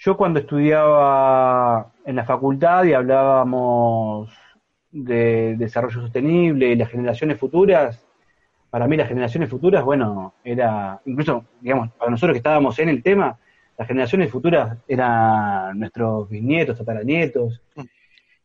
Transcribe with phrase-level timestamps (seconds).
[0.00, 4.30] Yo cuando estudiaba en la facultad y hablábamos
[4.92, 8.06] de desarrollo sostenible y las generaciones futuras,
[8.70, 13.02] para mí las generaciones futuras, bueno, era, incluso, digamos, para nosotros que estábamos en el
[13.02, 13.38] tema,
[13.76, 17.60] las generaciones futuras eran nuestros bisnietos, tataranietos.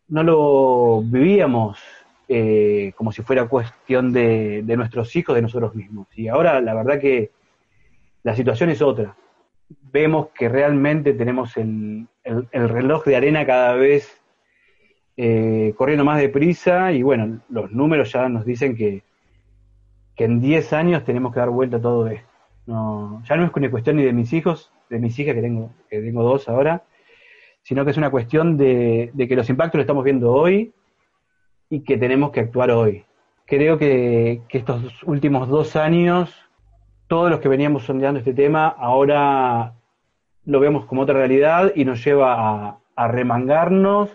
[0.08, 1.80] No lo vivíamos
[2.28, 6.08] eh, como si fuera cuestión de, de, nuestros hijos, de nosotros mismos.
[6.16, 7.30] Y ahora la verdad que
[8.24, 9.16] la situación es otra.
[9.92, 14.24] Vemos que realmente tenemos el, el, el reloj de arena cada vez
[15.16, 19.04] eh, corriendo más deprisa y bueno, los números ya nos dicen que,
[20.16, 22.28] que en 10 años tenemos que dar vuelta a todo esto.
[22.66, 25.72] No, ya no es una cuestión ni de mis hijos, de mis hijas, que tengo,
[25.90, 26.84] que tengo dos ahora,
[27.62, 30.74] sino que es una cuestión de, de que los impactos los estamos viendo hoy
[31.70, 33.06] y que tenemos que actuar hoy.
[33.46, 36.43] Creo que, que estos últimos dos años,
[37.14, 39.76] todos los que veníamos sondeando este tema, ahora
[40.46, 44.10] lo vemos como otra realidad y nos lleva a, remangarnos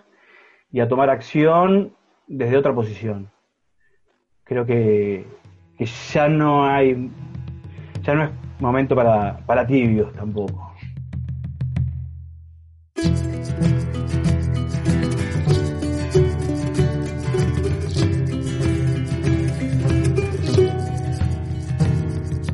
[0.72, 1.92] y a tomar acción
[2.26, 3.30] desde otra posición.
[4.42, 5.24] Creo que,
[5.78, 7.08] que ya no hay,
[8.02, 10.67] ya no es momento para, para tibios tampoco.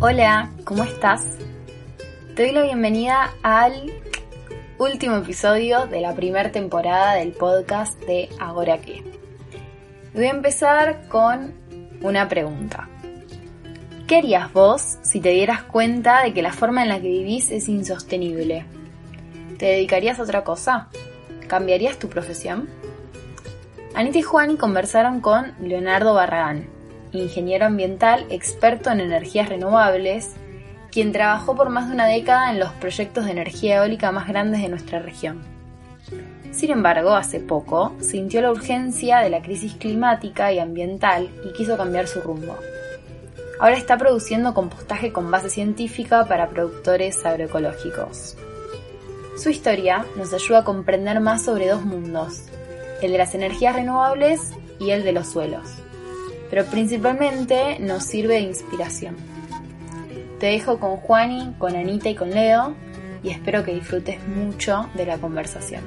[0.06, 1.22] Hola, ¿cómo estás?
[2.36, 3.90] Te doy la bienvenida al
[4.76, 9.02] último episodio de la primera temporada del podcast de Ahora qué.
[10.12, 11.54] Voy a empezar con
[12.02, 12.86] una pregunta.
[14.06, 17.50] ¿Qué harías vos si te dieras cuenta de que la forma en la que vivís
[17.50, 18.66] es insostenible?
[19.56, 20.88] ¿Te dedicarías a otra cosa?
[21.48, 22.68] ¿Cambiarías tu profesión?
[23.94, 26.73] Anita y Juani conversaron con Leonardo Barragán,
[27.18, 30.32] ingeniero ambiental experto en energías renovables,
[30.90, 34.62] quien trabajó por más de una década en los proyectos de energía eólica más grandes
[34.62, 35.42] de nuestra región.
[36.52, 41.76] Sin embargo, hace poco sintió la urgencia de la crisis climática y ambiental y quiso
[41.76, 42.56] cambiar su rumbo.
[43.58, 48.36] Ahora está produciendo compostaje con base científica para productores agroecológicos.
[49.36, 52.42] Su historia nos ayuda a comprender más sobre dos mundos,
[53.02, 55.84] el de las energías renovables y el de los suelos
[56.54, 59.16] pero principalmente nos sirve de inspiración.
[60.38, 62.76] Te dejo con Juani, con Anita y con Leo
[63.24, 65.82] y espero que disfrutes mucho de la conversación.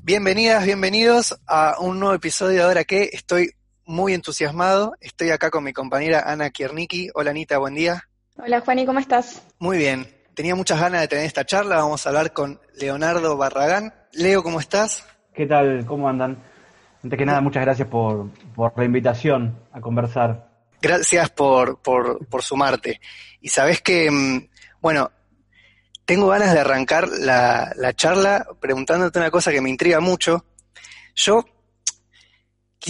[0.00, 3.54] Bienvenidas, bienvenidos a un nuevo episodio de Ahora que estoy
[3.92, 4.96] muy entusiasmado.
[5.00, 7.10] Estoy acá con mi compañera Ana Kiernicki.
[7.14, 8.02] Hola Anita, buen día.
[8.38, 9.42] Hola Juani, ¿cómo estás?
[9.58, 10.08] Muy bien.
[10.34, 11.76] Tenía muchas ganas de tener esta charla.
[11.76, 13.92] Vamos a hablar con Leonardo Barragán.
[14.12, 15.06] Leo, ¿cómo estás?
[15.34, 15.84] ¿Qué tal?
[15.84, 16.42] ¿Cómo andan?
[17.04, 20.48] Antes que nada, muchas gracias por, por la invitación a conversar.
[20.80, 22.98] Gracias por, por, por sumarte.
[23.42, 24.48] Y sabes que, mm,
[24.80, 25.10] bueno,
[26.06, 30.46] tengo ganas de arrancar la, la charla preguntándote una cosa que me intriga mucho.
[31.14, 31.44] Yo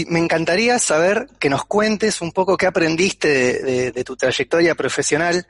[0.08, 5.46] me encantaría saber que nos cuentes un poco qué aprendiste de, tu trayectoria profesional,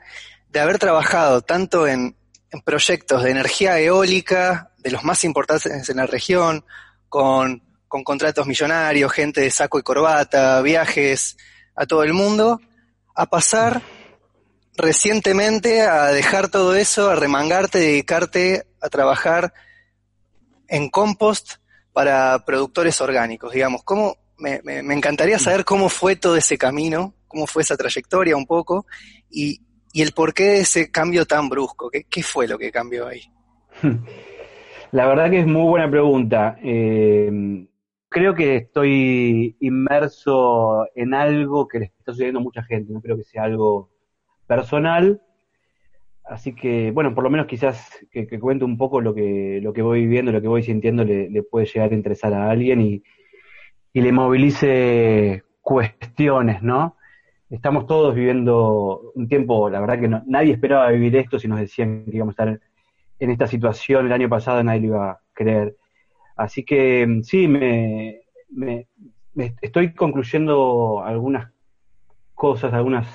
[0.49, 2.15] de haber trabajado tanto en,
[2.51, 6.65] en, proyectos de energía eólica, de los más importantes en la región,
[7.09, 11.37] con, con contratos millonarios, gente de saco y corbata, viajes
[11.75, 12.59] a todo el mundo,
[13.15, 13.81] a pasar
[14.75, 19.53] recientemente a dejar todo eso, a remangarte, dedicarte a trabajar
[20.67, 21.55] en compost
[21.93, 23.83] para productores orgánicos, digamos.
[23.83, 28.35] ¿Cómo, me, me, me, encantaría saber cómo fue todo ese camino, cómo fue esa trayectoria
[28.35, 28.85] un poco
[29.29, 29.61] y,
[29.93, 31.89] y el porqué de ese cambio tan brusco.
[31.89, 33.21] ¿Qué, ¿Qué, fue lo que cambió ahí?
[34.91, 36.57] La verdad que es muy buena pregunta.
[36.61, 37.65] Eh,
[38.09, 42.91] creo que estoy inmerso en algo que le está sucediendo a mucha gente.
[42.91, 43.89] No creo que sea algo
[44.45, 45.21] personal.
[46.25, 49.73] Así que, bueno, por lo menos quizás que, que cuente un poco lo que, lo
[49.73, 52.81] que voy viviendo, lo que voy sintiendo, le, le puede llegar a interesar a alguien
[52.81, 53.03] y,
[53.93, 56.97] y le movilice cuestiones, ¿no?
[57.49, 61.59] Estamos todos viviendo un tiempo, la verdad que no, nadie esperaba vivir esto si nos
[61.59, 62.61] decían que íbamos a estar
[63.19, 65.77] en esta situación el año pasado, nadie lo iba a creer.
[66.35, 68.21] Así que sí, me,
[69.61, 71.51] estoy concluyendo algunas
[72.33, 73.07] cosas, algunas,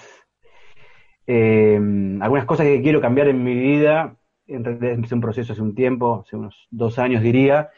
[1.26, 1.80] eh,
[2.20, 4.16] algunas cosas que quiero cambiar en mi vida.
[4.46, 7.70] En realidad empecé un proceso hace un tiempo, hace unos dos años diría,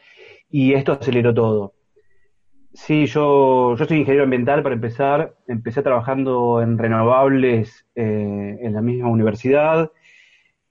[0.49, 1.73] y esto aceleró todo.
[2.73, 5.35] Sí, yo, yo soy ingeniero ambiental para empezar.
[5.47, 9.91] Empecé trabajando en renovables eh, en la misma universidad.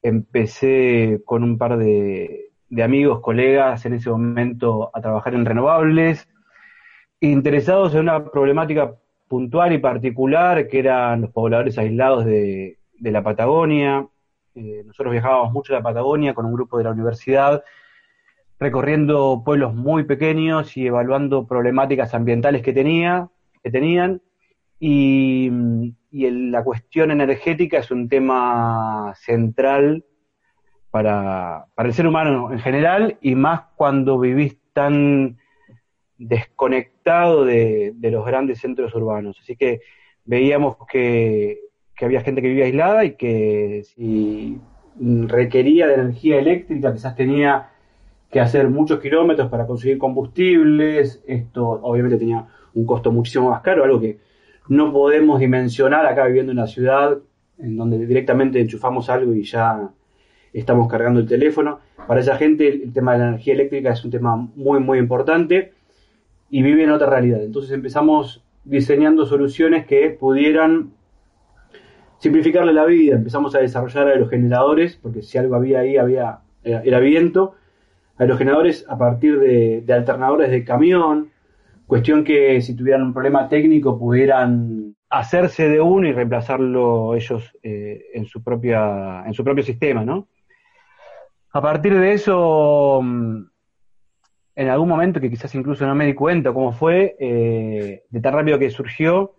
[0.02, 2.52] Empecé con un par de,
[2.82, 6.26] amigos, colegas en ese momento a trabajar en renovables,
[7.20, 8.94] interesados en una problemática
[9.28, 14.06] puntual y particular que eran los pobladores aislados de, de la Patagonia.
[14.54, 17.62] Eh, nosotros viajábamos mucho a la Patagonia con un grupo de la universidad
[18.60, 23.30] recorriendo pueblos muy pequeños y evaluando problemáticas ambientales que, tenía,
[23.64, 24.20] que tenían.
[24.78, 25.50] Y,
[26.12, 30.04] la cuestión energética es un tema central
[30.90, 35.38] para, el ser humano en general y más cuando vivís tan
[36.18, 39.38] desconectado de, los grandes centros urbanos.
[39.40, 39.82] Así que
[40.24, 41.60] veíamos que,
[41.94, 44.58] que había gente que vivía aislada y que si
[44.98, 47.70] requería de energía eléctrica, quizás tenía
[48.30, 51.22] que hacer muchos kilómetros para conseguir combustibles.
[51.26, 54.18] Esto obviamente tenía un costo muchísimo más caro, algo que
[54.68, 57.18] no podemos dimensionar acá viviendo en la ciudad,
[57.58, 59.90] en donde directamente enchufamos algo y ya
[60.52, 61.80] estamos cargando el teléfono.
[62.06, 65.72] Para esa gente el tema de la energía eléctrica es un tema muy, muy importante
[66.50, 67.42] y vive en otra realidad.
[67.42, 70.92] Entonces empezamos diseñando soluciones que pudieran
[72.18, 73.16] simplificarle la vida.
[73.16, 77.54] Empezamos a desarrollar aerogeneradores, porque si algo había ahí había era viento
[78.20, 81.30] aerogeneradores a partir de, alternadores de camión,
[81.86, 88.04] cuestión que si tuvieran un problema técnico pudieran hacerse de uno y reemplazarlo ellos eh,
[88.14, 90.28] en su propia en su propio sistema, ¿no?
[91.52, 93.44] A partir de eso, mm,
[94.54, 98.34] en algún momento que quizás incluso no me di cuenta cómo fue, eh, de tan
[98.34, 99.34] rápido que surgió,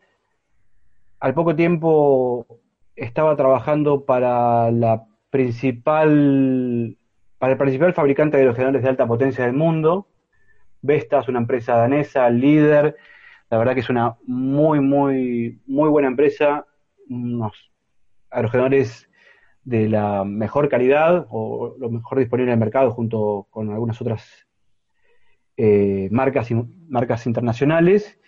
[1.20, 2.48] al poco tiempo
[2.96, 6.98] estaba trabajando para la principal
[7.42, 10.08] para el principal fabricante de aerogeneradores de alta potencia del mundo.
[10.84, 12.96] Vestas, una empresa danesa, líder.
[13.50, 16.68] La verdad que es una muy, muy, muy buena empresa.
[17.10, 17.72] Unos
[18.30, 19.10] aerogeneradores
[19.64, 24.46] de la mejor calidad o lo mejor disponible en el mercado junto con algunas otras
[25.58, 26.50] eh, marcas,
[26.90, 28.20] marcas internacionales.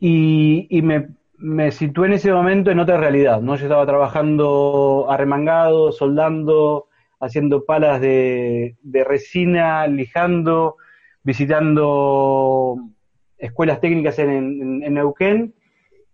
[0.00, 3.56] Y, me, me, situé en ese momento en otra realidad, ¿no?
[3.56, 6.88] Yo estaba trabajando arremangado, soldando,
[7.22, 8.76] haciendo palas de,
[9.06, 10.76] resina, lijando,
[11.22, 12.76] visitando
[13.38, 15.54] escuelas técnicas en, Neuquén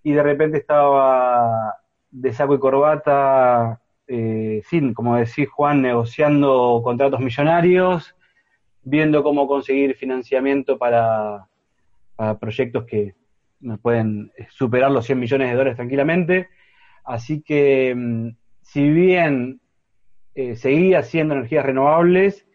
[0.02, 1.76] y de repente estaba
[2.10, 8.14] de saco y corbata, eh, sin, como decís Juan, negociando contratos millonarios,
[8.82, 11.48] viendo cómo conseguir financiamiento para,
[12.16, 13.14] para proyectos que
[13.60, 16.48] nos pueden superar los 100 millones de dólares tranquilamente.
[17.02, 18.28] Así que, mm,
[18.60, 19.62] si bien
[20.38, 22.46] eh, seguía siendo energías renovables,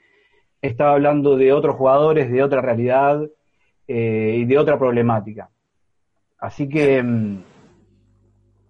[0.62, 3.30] estaba hablando de otros jugadores, de otra realidad
[3.90, 5.50] eh, y de otra problemática.
[6.40, 7.44] Así que mm,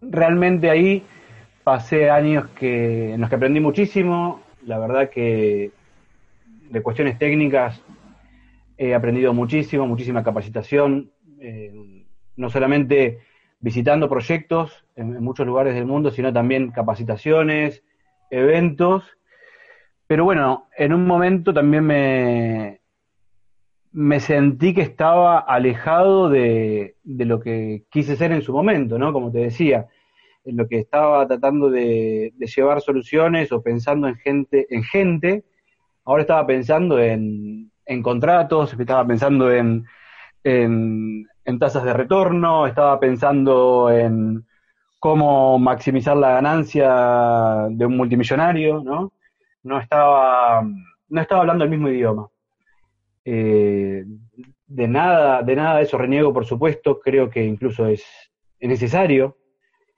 [0.01, 1.03] realmente ahí
[1.63, 5.69] pasé años que, en los que aprendí muchísimo, la verdad que
[6.71, 7.83] de cuestiones técnicas
[8.79, 11.71] he aprendido muchísimo, muchísima capacitación, eh,
[12.35, 13.19] no solamente
[13.59, 17.83] visitando proyectos en, muchos lugares del mundo, sino también capacitaciones,
[18.33, 19.03] eventos,
[20.07, 22.81] pero bueno, en un momento también me,
[23.91, 29.13] me sentí que estaba alejado de, lo que quise ser en su momento, ¿no?
[29.13, 29.87] Como te decía,
[30.43, 35.45] en lo que estaba tratando de, llevar soluciones o pensando en gente, en gente,
[36.05, 39.85] ahora estaba pensando en, en contratos, estaba pensando en,
[40.43, 44.45] en, en tasas de retorno, estaba pensando en
[45.03, 49.11] cómo maximizar la ganancia de un multimillonario, ¿no?
[49.61, 50.65] No estaba,
[51.09, 52.29] no estaba hablando el mismo idioma.
[53.25, 54.05] Eh,
[54.65, 58.05] de nada, de nada de eso reniego, por supuesto, creo que incluso es,
[58.61, 59.35] necesario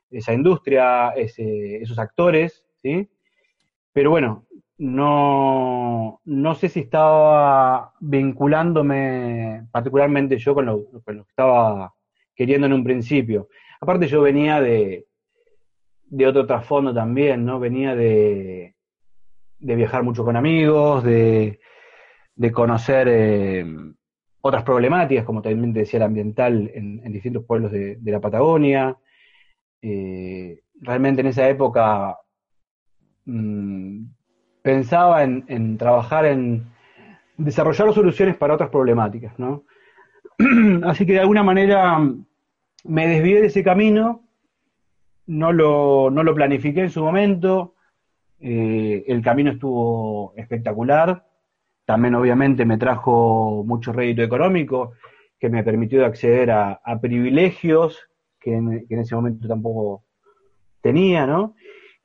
[0.09, 3.07] esa industria, esos actores, ¿sí?
[3.93, 4.47] Pero bueno,
[4.79, 11.93] no, no sé si estaba vinculándome particularmente yo con lo que estaba
[12.33, 13.49] queriendo en un principio.
[13.85, 15.05] Aparte yo venía de,
[16.05, 17.59] de otro trasfondo también, ¿no?
[17.59, 18.73] Venía de,
[19.59, 21.59] de viajar mucho con amigos, de,
[22.33, 23.63] de conocer eh,
[24.41, 28.97] otras problemáticas, como también te decía el ambiental en, distintos pueblos de, la Patagonia.
[29.83, 32.17] Eh, realmente en esa época
[33.25, 34.03] mm,
[34.63, 36.65] pensaba en, en, trabajar en,
[37.37, 39.63] desarrollar soluciones para otras problemáticas, ¿no?
[40.85, 41.99] Así que de alguna manera
[42.85, 44.23] me desvié de ese camino,
[45.27, 47.75] no lo, no lo planifiqué en su momento,
[48.39, 51.25] eh, el camino estuvo espectacular,
[51.85, 54.93] también obviamente me trajo mucho rédito económico,
[55.39, 57.99] que me permitió acceder a, privilegios
[58.39, 60.03] que en, ese momento tampoco
[60.81, 61.55] tenía, ¿no?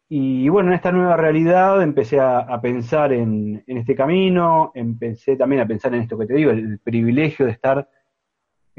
[0.09, 5.67] Y bueno, en esta nueva realidad empecé a, pensar en, este camino, empecé también a
[5.67, 7.89] pensar en esto que te digo, el, privilegio de estar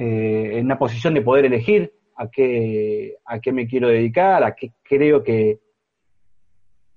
[0.03, 4.55] eh, en una posición de poder elegir a qué, a qué me quiero dedicar, a
[4.55, 5.59] qué creo que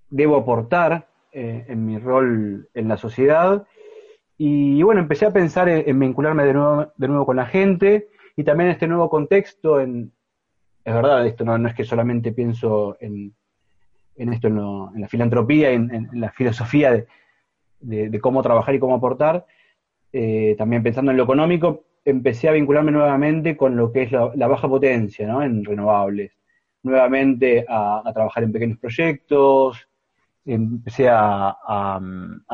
[0.08, 3.66] debo aportar eh, en mi rol en la sociedad.
[4.38, 8.42] Y bueno, empecé a pensar en, vincularme de nuevo, de nuevo con la gente y
[8.42, 9.80] también en este nuevo contexto.
[9.80, 9.99] Es
[10.84, 13.34] verdad, esto no, es que solamente pienso en,
[14.16, 17.04] en esto, en, la filantropía, en, en la filosofía
[17.80, 19.44] de, cómo trabajar y cómo aportar,
[20.11, 24.46] eh, también pensando en lo económico, empecé a vincularme nuevamente con lo que es la,
[24.46, 25.42] baja potencia ¿no?
[25.42, 26.32] en renovables.
[26.82, 29.88] Nuevamente a, trabajar en pequeños proyectos,
[30.44, 31.56] empecé a,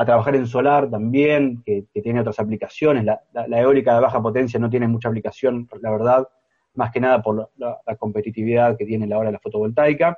[0.05, 3.03] trabajar en solar también, que, tiene otras aplicaciones.
[3.03, 6.27] La, eólica de baja potencia no tiene mucha aplicación, la verdad,
[6.75, 10.17] más que nada por la, competitividad que tiene la hora de la fotovoltaica.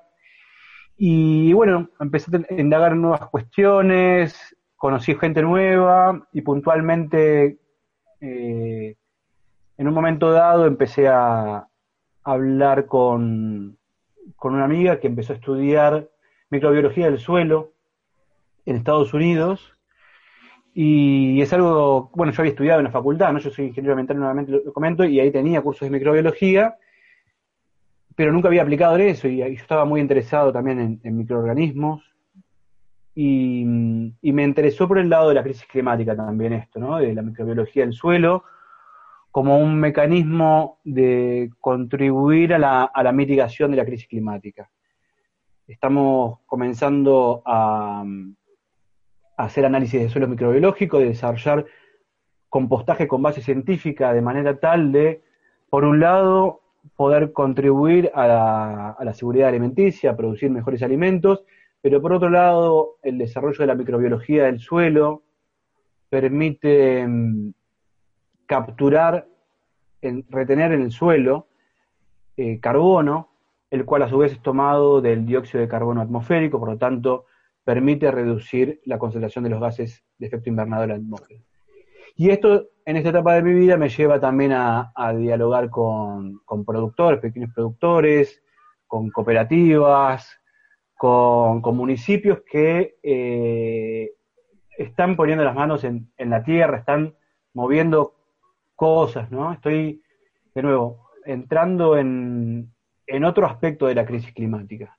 [0.96, 7.58] Y bueno, empecé a indagar nuevas cuestiones, conocí gente nueva y puntualmente
[8.22, 8.96] eh,
[9.78, 11.68] en un momento dado empecé a
[12.24, 13.78] hablar con,
[14.42, 16.10] una amiga que empezó a estudiar
[16.50, 17.74] microbiología del suelo
[18.66, 19.74] en Estados Unidos
[20.74, 23.40] y es algo, bueno, yo había estudiado en la facultad, ¿no?
[23.40, 26.78] Yo soy ingeniero ambiental, nuevamente lo, comento, y ahí tenía cursos de microbiología,
[28.16, 32.04] pero nunca había aplicado en eso, y, yo estaba muy interesado también en, microorganismos,
[33.14, 33.62] y,
[34.20, 36.98] y, me interesó por el lado de la crisis climática también esto, ¿no?
[36.98, 38.44] De la microbiología del suelo,
[39.34, 44.70] como un mecanismo de contribuir a la, mitigación de la crisis climática.
[45.68, 48.06] Estamos comenzando a,
[49.36, 51.66] hacer análisis de suelo microbiológico, de desarrollar
[52.48, 55.24] compostaje con base científica de manera tal de,
[55.68, 56.62] por un lado,
[56.96, 58.28] poder contribuir a
[59.04, 61.44] la, seguridad alimenticia, producir mejores alimentos,
[61.82, 65.24] pero por otro lado, el desarrollo de la microbiología del suelo
[66.12, 67.54] permite mm,
[68.54, 69.28] capturar,
[70.02, 71.48] en, retener en el suelo
[72.38, 73.30] eh, carbono,
[73.72, 77.26] el cual a su vez es tomado del dióxido de carbono atmosférico, por lo tanto
[77.64, 81.40] permite reducir la concentración de los gases de efecto invernadero en la atmósfera.
[82.16, 87.20] Y esto en esta etapa de mi vida me lleva también a, dialogar con, productores,
[87.20, 88.44] pequeños productores,
[88.86, 90.40] con cooperativas,
[90.96, 94.12] con, municipios que eh,
[94.78, 97.16] están poniendo las manos en, la tierra, están
[97.54, 98.14] moviendo
[98.76, 99.54] cosas, ¿no?
[99.54, 100.02] Estoy,
[100.54, 102.74] de nuevo, entrando en,
[103.26, 104.98] otro aspecto de la crisis climática,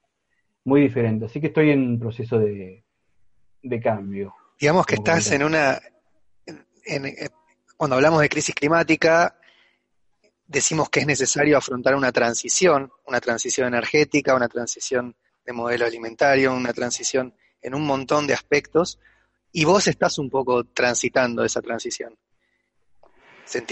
[0.65, 1.27] muy diferente.
[1.27, 2.85] Así que estoy en un proceso de,
[3.83, 4.35] cambio.
[4.61, 5.81] Digamos que estás en una...
[7.77, 9.37] cuando hablamos de crisis climática,
[10.47, 16.55] decimos que es necesario afrontar una transición, una transición energética, una transición de modelo alimentario,
[16.55, 19.01] una transición en un montón de aspectos,
[19.53, 22.17] y vos estás un poco transitando esa transición.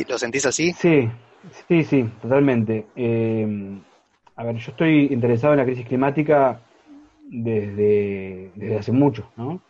[0.09, 0.73] ¿Lo sentís así?
[0.73, 1.09] Sí,
[1.69, 2.87] sí, sí, totalmente.
[2.95, 3.81] Eh,
[4.37, 6.61] a ver, yo estoy interesado en la crisis climática
[7.25, 9.61] desde, desde hace mucho, ¿no?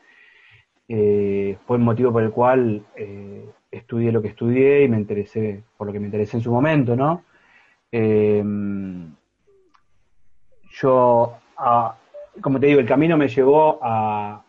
[0.89, 5.63] Eh, fue el motivo por el cual eh, estudié lo que estudié y me interesé,
[5.77, 7.25] por lo que me interesé en su momento, ¿no?
[10.81, 11.35] yo,
[12.41, 14.43] como te digo, el camino me llevó a,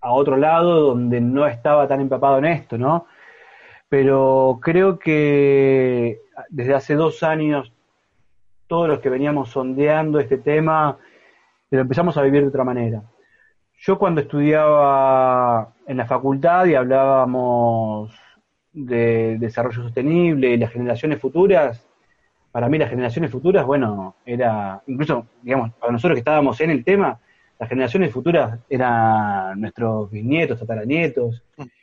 [0.00, 3.06] a otro lado donde no estaba tan empapado en esto, ¿no?
[3.88, 7.72] Pero creo que desde hace dos años
[8.66, 10.98] todos los que veníamos sondeando este tema
[11.70, 13.02] lo empezamos a vivir de otra manera.
[13.78, 18.12] Yo cuando estudiaba en la facultad y hablábamos
[18.72, 21.86] de desarrollo sostenible y las generaciones futuras,
[22.52, 26.84] para mí las generaciones futuras, bueno, era, incluso, digamos, para nosotros que estábamos en el
[26.84, 27.18] tema,
[27.58, 31.75] las generaciones futuras eran nuestros bisnietos, tataranietos, mm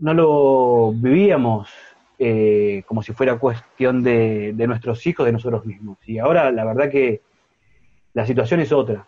[0.00, 1.70] no lo vivíamos
[2.18, 5.98] eh, como si fuera cuestión de, nuestros hijos, de nosotros mismos.
[6.06, 7.22] Y ahora la verdad que
[8.12, 9.06] la situación es otra.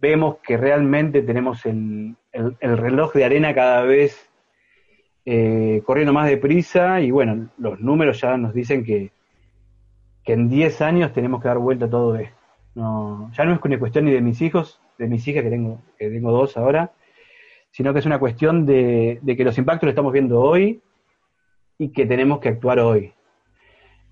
[0.00, 2.16] Vemos que realmente tenemos el,
[2.60, 4.30] reloj de arena cada vez
[5.24, 9.10] eh, corriendo más deprisa y bueno, los números ya nos dicen que,
[10.24, 12.36] que en 10 años tenemos que dar vuelta a todo esto.
[12.74, 16.08] No, ya no es cuestión ni de mis hijos, de mis hijas que tengo, que
[16.08, 16.92] tengo dos ahora,
[17.78, 20.82] sino que es una cuestión de, que los impactos los estamos viendo hoy
[21.78, 23.12] y que tenemos que actuar hoy.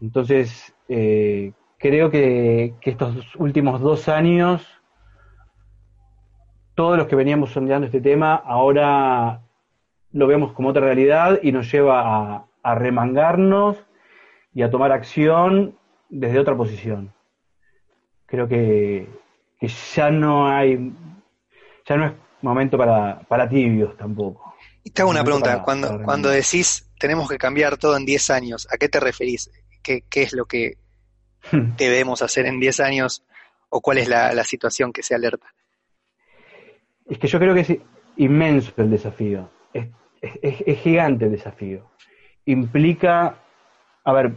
[0.01, 4.65] Entonces, eh, creo que, estos últimos dos años,
[6.77, 9.43] todos los que veníamos sondeando este tema, ahora
[10.13, 13.85] lo vemos como otra realidad y nos lleva a, remangarnos
[14.55, 15.75] y a tomar acción
[16.09, 17.13] desde otra posición.
[18.27, 19.09] Creo que,
[19.93, 20.93] ya no hay,
[21.85, 22.13] ya no es
[22.47, 24.55] momento para, para tibios tampoco.
[24.83, 28.69] Y te hago una pregunta, cuando, cuando decís tenemos que cambiar todo en 10 años,
[28.71, 29.51] ¿a qué te referís?
[29.83, 30.79] ¿Qué, qué es lo que
[31.77, 33.25] debemos hacer en 10 años
[33.69, 35.53] o cuál es la, situación que se alerta?
[37.07, 37.73] Es que yo creo que es
[38.17, 41.91] inmenso el desafío, es, gigante el desafío.
[42.47, 43.39] Implica,
[44.05, 44.33] a ver,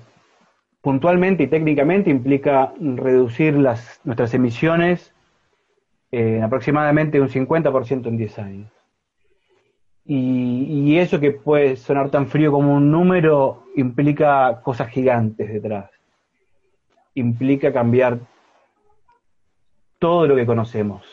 [0.81, 5.13] puntualmente y técnicamente implica reducir las, nuestras emisiones
[6.11, 8.71] en aproximadamente un 50% en 10 años.
[10.05, 15.91] Y, y, eso que puede sonar tan frío como un número implica cosas gigantes detrás
[17.19, 18.19] implica cambiar
[19.99, 21.05] todo lo que conocemos,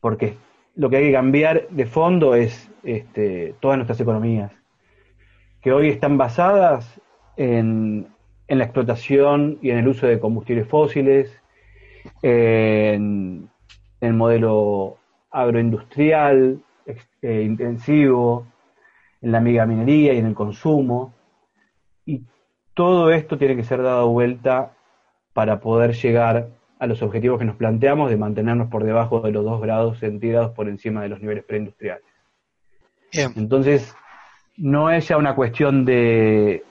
[0.00, 0.36] porque
[0.74, 4.50] lo que hay que cambiar de fondo es este, todas nuestras economías,
[5.60, 7.00] que hoy están basadas
[7.36, 8.08] en,
[8.48, 11.32] la explotación y en el uso de combustibles fósiles,
[12.20, 13.48] en,
[14.02, 14.98] el modelo
[15.30, 16.60] agroindustrial
[17.22, 18.46] eh, intensivo,
[19.22, 21.14] en la megaminería y en el consumo.
[22.04, 22.22] Y
[22.74, 24.72] todo esto tiene que ser dado vuelta
[25.32, 26.48] para poder llegar
[26.80, 30.50] a los objetivos que nos planteamos de mantenernos por debajo de los 2 grados centígrados
[30.50, 32.04] por encima de los niveles preindustriales.
[33.12, 33.94] Entonces,
[34.56, 36.64] no es ya una cuestión de,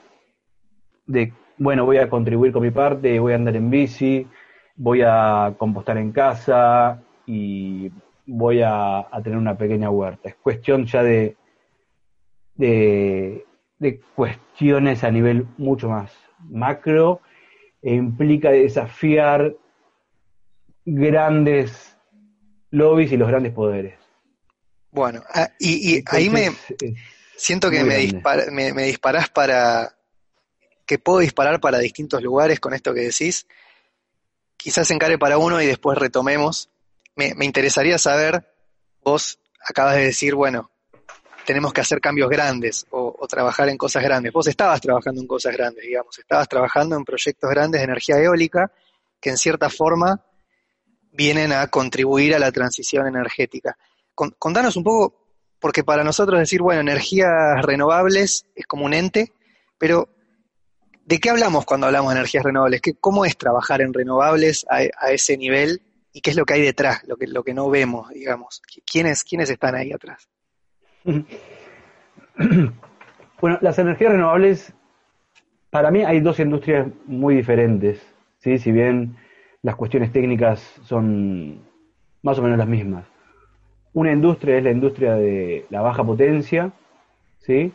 [1.06, 4.26] de, bueno, voy a contribuir con mi parte, voy a andar en bici,
[4.76, 7.90] voy a compostar en casa y
[8.26, 10.28] voy a, tener una pequeña huerta.
[10.28, 11.36] Es cuestión ya de,
[12.54, 13.46] de,
[13.78, 16.12] de cuestiones a nivel mucho más
[16.50, 17.20] macro
[17.80, 19.56] e implica desafiar
[20.84, 21.96] grandes
[22.70, 23.98] lobbies y los grandes poderes.
[24.90, 26.50] Bueno, ah, y, ahí me
[27.36, 29.96] siento que me, me, disparás para
[30.84, 33.46] que puedo disparar para distintos lugares con esto que decís.
[34.58, 36.71] Quizás encare para uno y después retomemos.
[37.16, 38.46] Me, interesaría saber,
[39.02, 40.70] vos acabas de decir, bueno,
[41.44, 44.32] tenemos que hacer cambios grandes o, trabajar en cosas grandes.
[44.32, 48.72] Vos estabas trabajando en cosas grandes, digamos, estabas trabajando en proyectos grandes de energía eólica
[49.20, 50.24] que en cierta forma
[51.12, 53.76] vienen a contribuir a la transición energética.
[54.14, 55.22] contanos un poco,
[55.60, 57.30] porque para nosotros decir, bueno, energías
[57.62, 59.32] renovables es como un ente,
[59.78, 60.08] pero
[61.04, 62.80] ¿de qué hablamos cuando hablamos de energías renovables?
[62.80, 65.82] ¿Qué, ¿Cómo es trabajar en renovables a, ese nivel?
[66.12, 68.60] ¿Y qué es lo que hay detrás, lo que, lo que no vemos, digamos?
[68.90, 70.28] ¿Quiénes, ¿Quiénes están ahí atrás?
[73.40, 74.72] Bueno, las energías renovables,
[75.68, 78.00] para mí hay dos industrias muy diferentes,
[78.38, 78.56] ¿sí?
[78.56, 79.16] si bien
[79.62, 81.60] las cuestiones técnicas son
[82.22, 83.04] más o menos las mismas.
[83.94, 86.70] Una industria es la industria de la baja potencia,
[87.40, 87.72] ¿sí?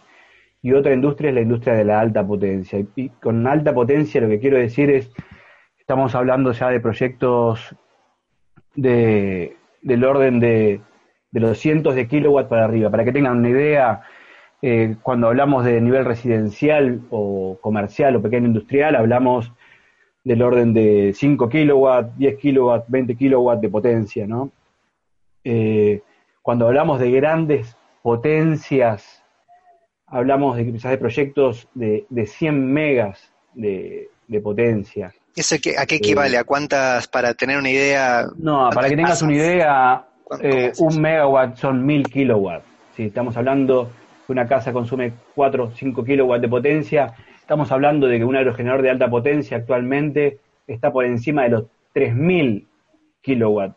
[0.62, 2.80] y otra industria es la industria de la alta potencia.
[2.96, 5.12] Y con alta potencia lo que quiero decir es,
[5.78, 7.76] estamos hablando ya de proyectos
[8.78, 10.80] de, del orden de
[11.32, 12.90] de los cientos de kilowatts para arriba.
[12.90, 14.02] Para que tengan una idea,
[14.62, 19.52] eh, cuando hablamos de nivel residencial o comercial o pequeño industrial, hablamos
[20.24, 24.52] del orden de 5 kilowatts, 10 kilowatts, 20 kilowatts de potencia, ¿no?
[25.44, 26.02] Eh,
[26.42, 29.24] cuando hablamos de grandes potencias,
[30.08, 34.10] hablamos de quizás de proyectos de, de 100 megas de,
[34.44, 35.14] potencia.
[35.38, 36.36] ¿Eso a qué equivale?
[36.36, 38.26] Eh, ¿A cuántas, para tener una idea?
[38.40, 40.08] No, para que tengas una idea,
[40.42, 42.66] eh, un megawatt son mil kilowatts.
[42.96, 43.92] Si estamos hablando
[44.26, 48.36] que una casa consume 4 o 5 kilowatts de potencia, estamos hablando de que un
[48.36, 52.68] aerogenerador de alta potencia actualmente está por encima de los 3000
[53.22, 53.76] kilowatts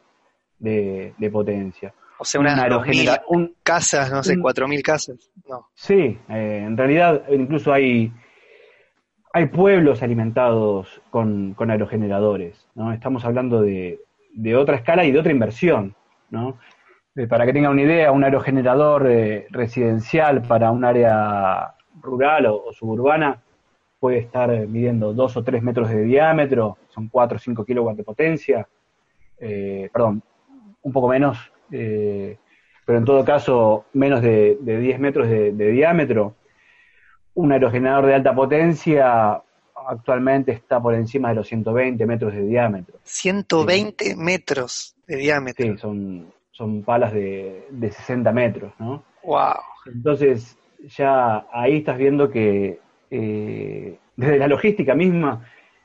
[0.58, 1.92] de, potencia.
[2.18, 5.30] O sea, una aerogenerador, un, casas, no sé, 4000 casas.
[5.46, 5.68] No.
[5.74, 8.10] Sí, eh, en realidad incluso hay
[9.32, 12.92] hay pueblos alimentados con, aerogeneradores, ¿no?
[12.92, 14.00] Estamos hablando de,
[14.34, 15.94] de, otra escala y de otra inversión.
[16.30, 16.58] ¿no?
[17.16, 22.72] Eh, para que tengan una idea, un aerogenerador eh, residencial para un área rural o,
[22.72, 23.42] suburbana
[23.98, 27.98] puede estar eh, midiendo 2 o 3 metros de diámetro, son 4 o 5 kilowatts
[27.98, 28.68] de potencia,
[29.38, 30.22] perdón,
[30.82, 31.38] un poco menos,
[31.70, 36.34] pero en todo caso menos de, 10 metros de, diámetro.
[37.34, 39.42] Un aerogenerador de alta potencia
[39.86, 42.98] actualmente está por encima de los 120 metros de diámetro.
[43.02, 45.66] 120 metros de diámetro.
[45.66, 49.02] Sí, son, son palas de, de 60 metros, ¿no?
[49.24, 49.54] ¡Wow!
[49.86, 50.58] Entonces,
[50.96, 55.44] ya ahí estás viendo que, eh, desde la logística misma,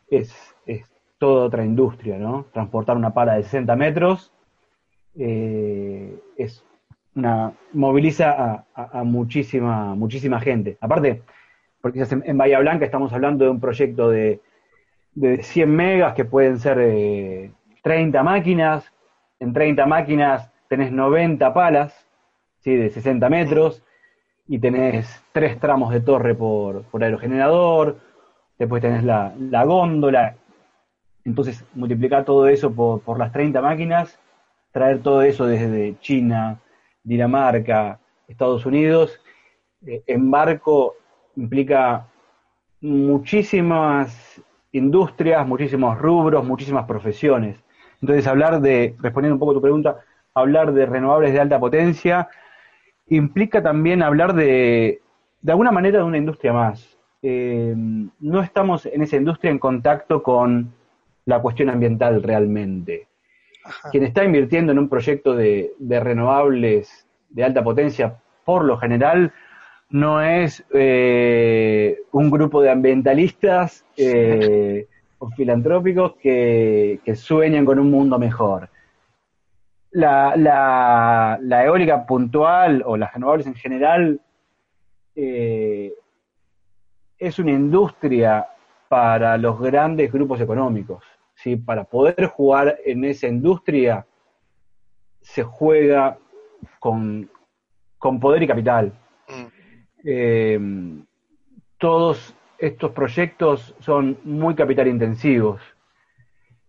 [0.09, 0.33] es,
[0.65, 0.83] es
[1.17, 2.45] toda otra industria, ¿no?
[2.53, 4.31] Transportar una pala de 60 metros
[5.17, 6.63] eh, es
[7.15, 10.77] una moviliza a, muchísima muchísima gente.
[10.81, 11.21] Aparte,
[11.81, 14.41] porque en, Bahía Blanca estamos hablando de un proyecto de,
[15.13, 16.77] de 100 megas que pueden ser
[17.83, 18.91] 30 eh, máquinas,
[19.39, 22.05] en 30 máquinas tenés 90 palas,
[22.59, 22.75] ¿sí?
[22.75, 23.83] de 60 metros,
[24.47, 27.97] y tenés tres tramos de torre por, por aerogenerador,
[28.59, 30.35] después tenés la, la góndola,
[31.23, 34.19] entonces multiplicar todo eso por, por las 30 máquinas,
[34.71, 36.59] traer todo eso desde China,
[37.05, 39.21] Dinamarca, Estados Unidos,
[39.85, 40.95] eh, en barco
[41.35, 42.07] implica
[42.81, 44.41] muchísimas
[44.71, 47.63] industrias, muchísimos rubros, muchísimas profesiones.
[48.01, 49.99] Entonces, hablar de, respondiendo un poco a tu pregunta,
[50.33, 52.27] hablar de renovables de alta potencia
[53.07, 55.01] implica también hablar de,
[55.41, 56.97] de alguna manera, de una industria más.
[57.21, 60.73] Eh, no estamos en esa industria en contacto con
[61.25, 63.07] la cuestión ambiental realmente
[63.91, 69.33] quien está invirtiendo en un proyecto de, renovables de alta potencia, por lo general,
[69.89, 74.87] no es eh, un grupo de ambientalistas eh,
[75.19, 78.69] o filantrópicos que, sueñan con un mundo mejor.
[79.91, 84.19] La, la, eólica puntual o las renovables en general
[85.15, 85.93] eh,
[87.17, 88.45] es una industria
[88.89, 91.03] para los grandes grupos económicos
[91.65, 94.05] para poder jugar en esa industria
[95.21, 96.17] se juega
[96.79, 97.29] con,
[97.99, 98.93] poder y capital.
[99.27, 99.45] Mm.
[100.05, 100.59] Eh,
[101.77, 105.61] todos estos proyectos son muy capital intensivos.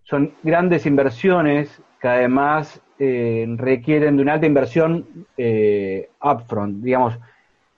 [0.02, 7.18] Son grandes inversiones que además eh, requieren de una alta inversión eh, upfront, digamos,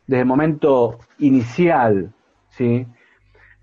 [0.07, 2.13] desde el momento inicial,
[2.51, 2.87] ¿sí?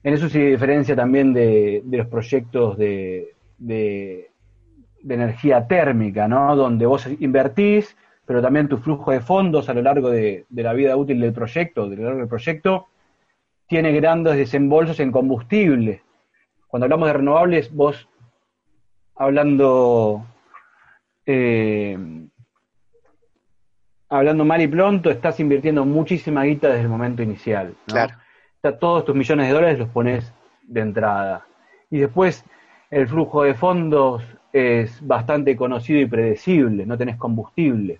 [0.05, 3.33] En eso se diferencia también de, los proyectos de,
[5.03, 6.55] energía térmica, ¿no?
[6.55, 10.95] Donde vos invertís, pero también tu flujo de fondos a lo largo de, la vida
[10.95, 12.85] útil del proyecto, de largo del proyecto,
[13.67, 16.03] tiene grandes desembolsos en combustible.
[16.67, 18.07] Cuando hablamos de renovables, vos
[19.15, 20.23] hablando
[21.25, 21.97] eh,
[24.09, 27.73] hablando mal y pronto, estás invirtiendo muchísima guita desde el momento inicial.
[27.87, 28.13] Claro
[28.73, 31.45] todos tus millones de dólares los pones de entrada.
[31.89, 32.43] Y después
[32.89, 37.99] el flujo de fondos es bastante conocido y predecible, no tenés combustible,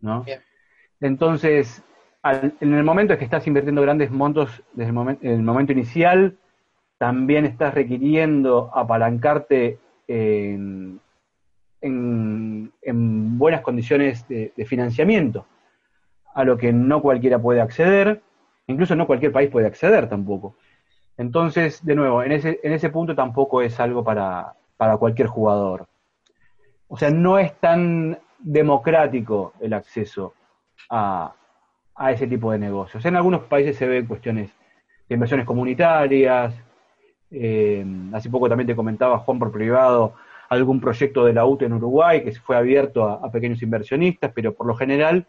[0.00, 0.24] ¿no?
[1.00, 1.82] Entonces,
[2.22, 4.90] en el momento en que estás invirtiendo grandes montos desde
[5.22, 6.36] el, momento inicial,
[6.98, 11.00] también estás requiriendo apalancarte en,
[13.38, 15.46] buenas condiciones de financiamiento,
[16.34, 18.22] a lo que no cualquiera puede acceder
[18.66, 20.56] Incluso no cualquier país puede acceder tampoco.
[21.16, 24.54] Entonces, de nuevo, en ese, en ese punto tampoco es algo para,
[24.98, 25.86] cualquier jugador.
[26.88, 30.34] O sea, no es tan democrático el acceso
[30.90, 31.34] a,
[32.10, 33.04] ese tipo de negocios.
[33.06, 34.50] En algunos países se ven cuestiones
[35.08, 36.54] de inversiones comunitarias.
[37.30, 40.14] Eh, hace poco también te comentaba Juan por privado
[40.48, 44.66] algún proyecto de la UTE en Uruguay que fue abierto a, pequeños inversionistas, pero por
[44.66, 45.26] lo general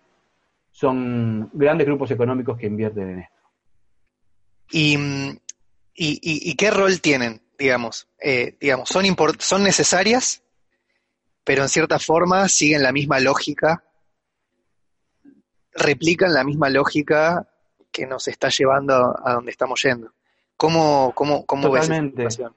[0.78, 3.36] son grandes grupos económicos que invierten en esto.
[5.96, 8.08] ¿Y, qué rol tienen, digamos?
[8.22, 9.04] Eh, digamos son,
[9.40, 10.44] son necesarias,
[11.44, 13.86] pero en cierta forma siguen la misma lógica,
[15.74, 17.50] replican la misma lógica
[17.92, 18.94] que nos está llevando
[19.26, 20.14] a, donde estamos yendo.
[20.58, 22.24] ¿Cómo, cómo, cómo Totalmente.
[22.24, 22.52] ves esa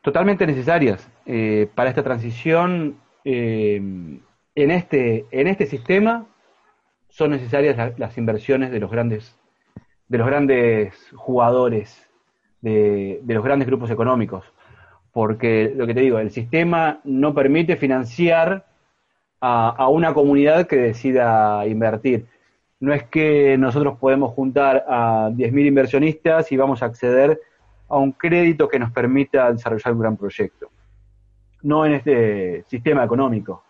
[0.00, 1.06] Totalmente necesarias.
[1.26, 6.31] Eh, para esta transición, eh, en, este, en este sistema
[7.12, 9.36] son necesarias las inversiones de los grandes,
[10.08, 12.08] de los grandes jugadores,
[12.62, 14.44] de, los grandes grupos económicos.
[15.12, 18.64] Porque lo que te digo, el sistema no permite financiar
[19.42, 22.26] a, una comunidad que decida invertir.
[22.80, 27.38] No es que nosotros podemos juntar a 10.000 inversionistas y vamos a acceder
[27.90, 30.70] a un crédito que nos permita desarrollar un gran proyecto.
[31.60, 33.62] No en este sistema económico.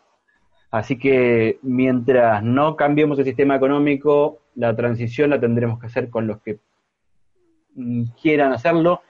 [0.73, 6.27] Así que mientras no cambiemos el sistema económico, la transición la tendremos que hacer con
[6.27, 6.61] los que
[7.75, 9.03] mm, quieran hacerlo.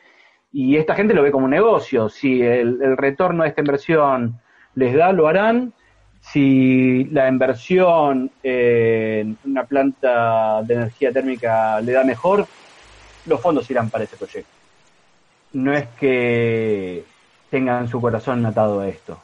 [0.53, 2.09] Y esta gente lo ve como un negocio.
[2.09, 4.41] Si el, retorno de esta inversión
[4.75, 5.73] les da, lo harán.
[6.21, 12.47] Si la inversión en una planta de energía térmica le da mejor,
[13.27, 14.51] los fondos irán para ese proyecto.
[15.53, 17.05] No es que
[17.51, 19.19] tengan su corazón atado a esto.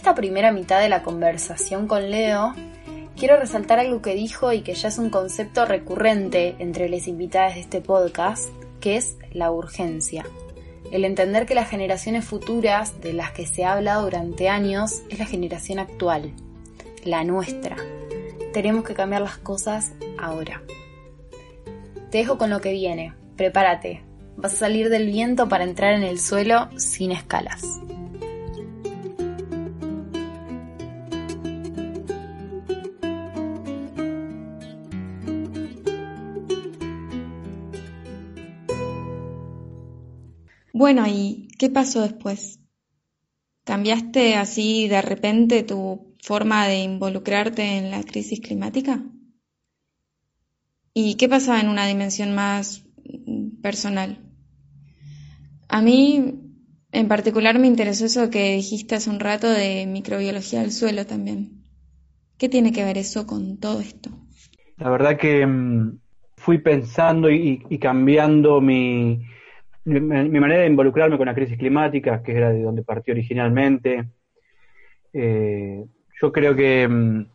[0.00, 2.54] Esta primera mitad de la conversación con Leo,
[3.18, 7.56] quiero resaltar algo que dijo y que ya es un concepto recurrente entre las invitadas
[7.56, 8.48] de este podcast,
[8.80, 10.24] que es la urgencia.
[10.90, 15.18] El entender que las generaciones futuras de las que se ha hablado durante años es
[15.18, 16.32] la generación actual,
[17.04, 17.76] la nuestra.
[18.54, 20.62] Tenemos que cambiar las cosas ahora.
[22.10, 23.12] Te dejo con lo que viene.
[23.36, 24.02] Prepárate.
[24.38, 27.80] Vas a salir del viento para entrar en el suelo sin escalas.
[40.80, 42.58] Bueno, ¿y qué pasó después?
[43.64, 49.04] ¿Cambiaste así de repente tu forma de involucrarte en la crisis climática?
[50.94, 54.20] ¿Y qué pasaba en una dimensión más mm, personal?
[55.68, 56.40] A mí
[56.92, 61.62] en particular me interesó eso que dijiste hace un rato de microbiología del suelo también.
[62.38, 64.08] ¿Qué tiene que ver eso con todo esto?
[64.78, 65.98] La verdad que mm,
[66.38, 69.20] fui pensando y cambiando mi,
[69.84, 74.06] mi, manera de involucrarme con la crisis climática, que era de donde partió originalmente,
[75.12, 75.84] eh,
[76.20, 77.26] yo creo que, mm,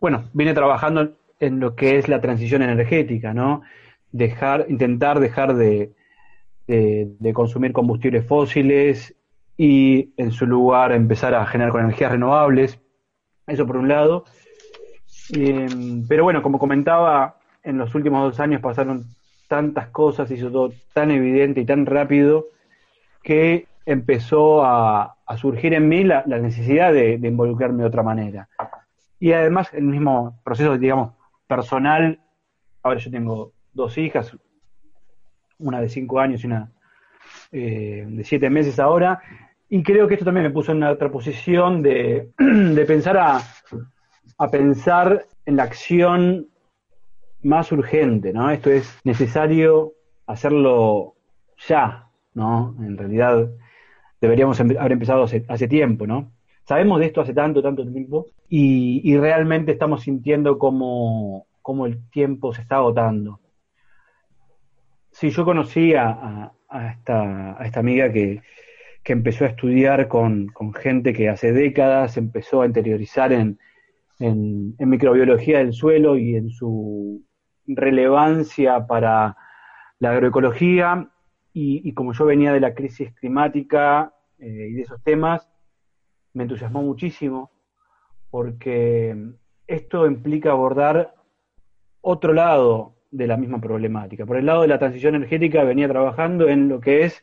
[0.00, 3.62] bueno, vine trabajando en lo que es la transición energética, ¿no?
[4.12, 5.92] Dejar, intentar dejar de,
[7.34, 9.14] consumir combustibles fósiles
[9.58, 12.78] y en su lugar empezar a generar energías renovables.
[13.46, 14.24] Eso por un lado.
[15.36, 15.66] Eh,
[16.08, 19.04] pero bueno, como comentaba, en los últimos dos años pasaron
[19.52, 22.46] tantas cosas, hizo todo tan evidente y tan rápido
[23.22, 28.48] que empezó a, surgir en mí la, necesidad de, involucrarme de otra manera.
[29.20, 31.12] Y además el mismo proceso, digamos,
[31.46, 32.18] personal,
[32.82, 34.34] ahora yo tengo dos hijas,
[35.58, 36.70] una de cinco años y una
[37.50, 39.20] eh, de siete meses ahora,
[39.68, 42.32] y creo que esto también me puso en otra posición de,
[42.86, 43.38] pensar a,
[44.38, 46.46] a pensar en la acción
[47.42, 48.50] más urgente, ¿no?
[48.50, 49.94] Esto es necesario
[50.26, 51.14] hacerlo
[51.68, 52.76] ya, ¿no?
[52.80, 53.50] En realidad
[54.20, 56.32] deberíamos haber empezado hace, tiempo, ¿no?
[56.64, 61.46] Sabemos de esto hace tanto, tanto tiempo y, realmente estamos sintiendo como,
[61.86, 63.40] el tiempo se está agotando.
[65.10, 66.52] Sí, yo conocí a,
[66.96, 68.40] esta, amiga que,
[69.04, 73.58] empezó a estudiar con, gente que hace décadas empezó a interiorizar en,
[74.78, 77.24] microbiología del suelo y en su
[77.66, 79.36] relevancia para
[79.98, 81.08] la agroecología
[81.52, 85.48] y, como yo venía de la crisis climática eh, y de esos temas,
[86.32, 87.50] me entusiasmó muchísimo
[88.30, 89.14] porque
[89.66, 91.14] esto implica abordar
[92.00, 94.24] otro lado de la misma problemática.
[94.24, 97.22] Por el lado de la transición energética venía trabajando en lo que es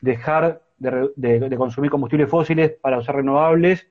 [0.00, 3.88] dejar de, consumir combustibles fósiles para usar renovables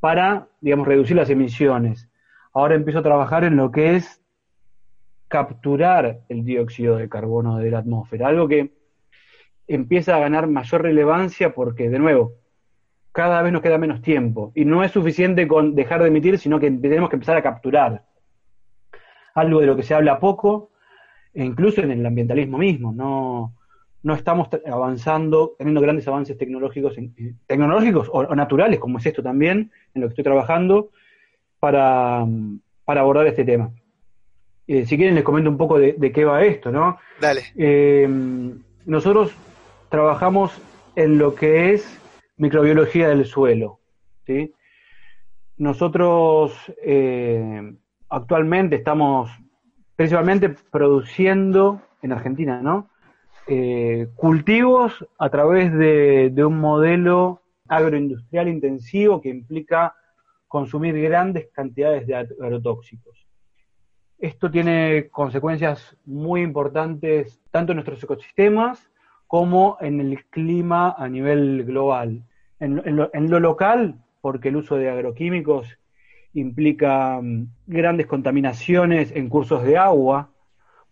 [0.00, 2.10] para, digamos, reducir las emisiones.
[2.52, 4.19] Ahora empiezo a trabajar en lo que es
[5.30, 8.74] capturar el dióxido de carbono de la atmósfera, algo que
[9.68, 12.32] empieza a ganar mayor relevancia porque, de nuevo,
[13.12, 16.58] cada vez nos queda menos tiempo y no es suficiente con dejar de emitir, sino
[16.58, 18.04] que tenemos que empezar a capturar.
[19.36, 20.72] Algo de lo que se habla poco,
[21.32, 23.54] e incluso en el ambientalismo mismo, no,
[24.02, 26.96] no estamos avanzando, teniendo grandes avances tecnológicos,
[27.46, 30.90] tecnológicos o, naturales, como es esto también, en lo que estoy trabajando,
[31.60, 32.26] para
[32.86, 33.70] abordar este tema.
[34.72, 36.96] Eh, si quieren les comento un poco de, qué va esto, ¿no?
[37.20, 37.42] Dale.
[37.56, 38.08] Eh,
[38.86, 39.34] nosotros
[39.88, 40.62] trabajamos
[40.94, 42.00] en lo que es
[42.36, 43.80] microbiología del suelo,
[44.28, 44.54] ¿sí?
[45.56, 46.52] Nosotros
[46.84, 47.74] eh,
[48.10, 49.28] actualmente estamos
[49.96, 52.88] principalmente produciendo en Argentina, ¿no?
[54.14, 59.96] cultivos a través de, de un modelo agroindustrial intensivo que implica
[60.46, 63.19] consumir grandes cantidades de agrotóxicos.
[64.20, 68.90] Esto tiene consecuencias muy importantes tanto en nuestros ecosistemas
[69.26, 72.24] como en el clima a nivel global.
[72.58, 72.96] En,
[73.30, 75.78] lo, local, porque el uso de agroquímicos
[76.34, 80.28] implica mm, grandes contaminaciones en cursos de agua,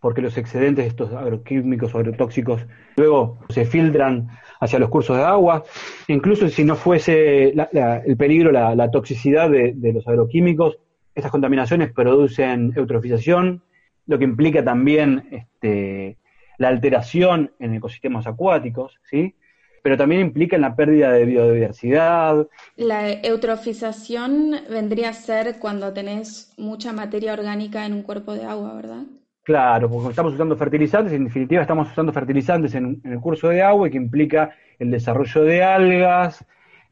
[0.01, 2.65] porque los excedentes de estos agroquímicos o agrotóxicos
[2.97, 4.29] luego se filtran
[4.61, 5.65] hacia los cursos de agua.
[6.07, 10.79] Incluso si no fuese el peligro, la, toxicidad de, los agroquímicos,
[11.19, 13.63] estas contaminaciones producen eutrofización,
[14.07, 16.17] lo que implica también este,
[16.59, 19.35] la alteración en ecosistemas acuáticos, ¿sí?
[19.83, 22.47] pero también implica la pérdida de biodiversidad.
[22.77, 28.75] La eutrofización vendría a ser cuando tenés mucha materia orgánica en un cuerpo de agua,
[28.75, 29.03] ¿verdad?
[29.43, 33.89] Claro, porque estamos usando fertilizantes, en definitiva estamos usando fertilizantes en, el curso de agua
[33.89, 36.45] y que implica el desarrollo de algas,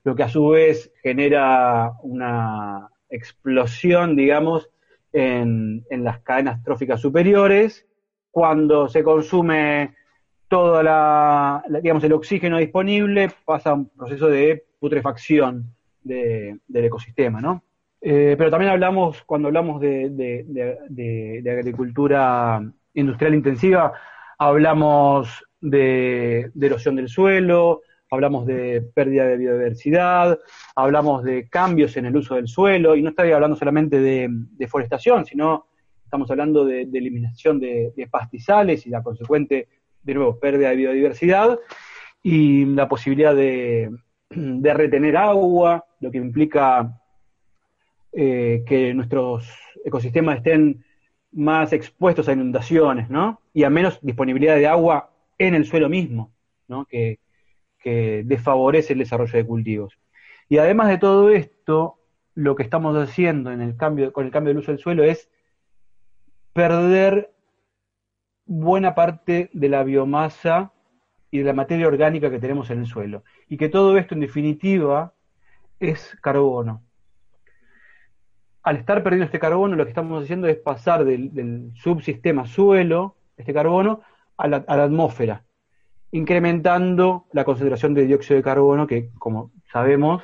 [0.04, 4.71] lo que a su vez genera una explosión, digamos,
[5.12, 7.87] en, las cadenas tróficas superiores.
[8.31, 9.95] Cuando se consume
[10.49, 17.64] todo la, digamos, el oxígeno disponible, pasa un proceso de putrefacción del ecosistema, ¿no?
[18.01, 22.62] Eh, pero también hablamos, cuando hablamos de, agricultura
[22.95, 23.92] industrial intensiva,
[24.38, 30.38] hablamos de, erosión del suelo, hablamos de pérdida de biodiversidad,
[30.75, 35.25] hablamos de cambios en el uso del suelo, y no estoy hablando solamente de deforestación,
[35.25, 35.66] sino
[36.05, 39.69] estamos hablando de, eliminación de, pastizales y la consecuente,
[40.03, 41.59] de nuevo, pérdida de biodiversidad,
[42.23, 43.90] y la posibilidad de,
[44.31, 47.01] retener agua, lo que implica
[48.12, 49.49] eh, que nuestros
[49.85, 50.85] ecosistemas estén
[51.33, 53.40] más expuestos a inundaciones, ¿no?
[53.53, 56.33] Y a menos disponibilidad de agua en el suelo mismo,
[56.66, 56.87] ¿no?
[56.87, 57.19] Que,
[57.87, 59.96] que desfavorece el desarrollo de cultivos.
[60.49, 62.01] Y además de todo esto,
[62.35, 63.51] lo que estamos haciendo
[64.12, 65.31] con el cambio del uso del suelo es
[66.53, 67.33] perder
[68.44, 70.72] buena parte de la biomasa
[71.31, 73.22] y de la materia orgánica que tenemos en el suelo.
[73.49, 75.14] Y que todo esto, en definitiva,
[75.79, 76.83] es carbono.
[78.64, 83.55] Al estar perdiendo este carbono, lo que estamos haciendo es pasar del, subsistema suelo, este
[83.55, 84.03] carbono,
[84.37, 85.45] a la atmósfera
[86.16, 90.22] incrementando la concentración de dióxido de carbono, que como sabemos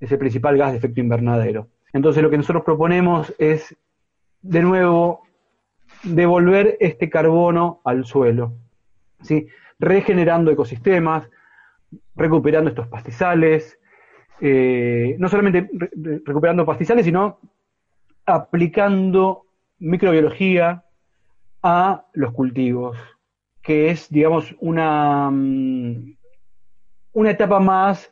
[0.00, 1.68] es el principal gas de efecto invernadero.
[1.92, 3.76] Entonces lo que nosotros proponemos es,
[4.40, 5.22] de nuevo,
[6.02, 8.54] devolver este carbono al suelo,
[9.78, 11.28] regenerando ecosistemas,
[12.14, 13.78] recuperando estos pastizales,
[14.40, 15.68] eh, no solamente
[16.24, 17.38] recuperando pastizales, sino
[18.24, 19.44] aplicando
[19.78, 20.82] microbiología
[21.62, 22.96] a los cultivos,
[23.66, 26.16] que es, digamos, una, mm,
[27.14, 28.08] una etapa más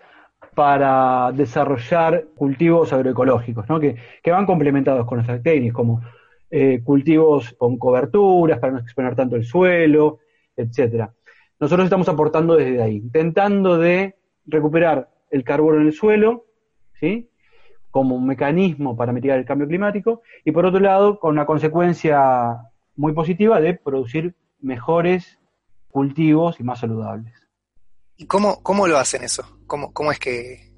[0.52, 3.78] para desarrollar cultivos agroecológicos, ¿no?
[3.78, 6.02] que, van complementados con nuestras técnicas, como
[6.50, 10.18] eh, cultivos con coberturas para no exponer tanto el suelo,
[10.56, 11.14] etcétera.
[11.60, 16.46] Nosotros estamos aportando desde ahí, intentando de recuperar el carbono en el suelo,
[16.94, 17.30] ¿sí?
[17.92, 22.56] como un mecanismo para mitigar el cambio climático, y por otro lado, con una consecuencia
[22.96, 25.38] muy positiva de producir mejores
[25.94, 27.32] cultivos y más saludables.
[28.16, 29.44] ¿Y cómo, cómo lo hacen eso?
[29.68, 30.72] ¿Cómo, cómo es que,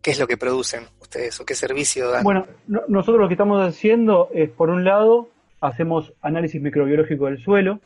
[0.00, 2.22] qué es lo que producen ustedes o qué servicio dan?
[2.22, 7.80] Bueno, nosotros lo que estamos haciendo es, por un lado, hacemos análisis microbiológico del suelo,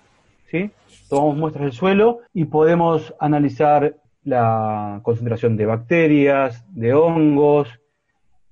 [0.50, 0.70] ¿sí?
[1.08, 7.70] Tomamos muestras del suelo y podemos analizar la concentración de bacterias, de hongos,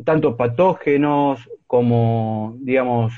[0.02, 3.12] tanto patógenos como, digamos,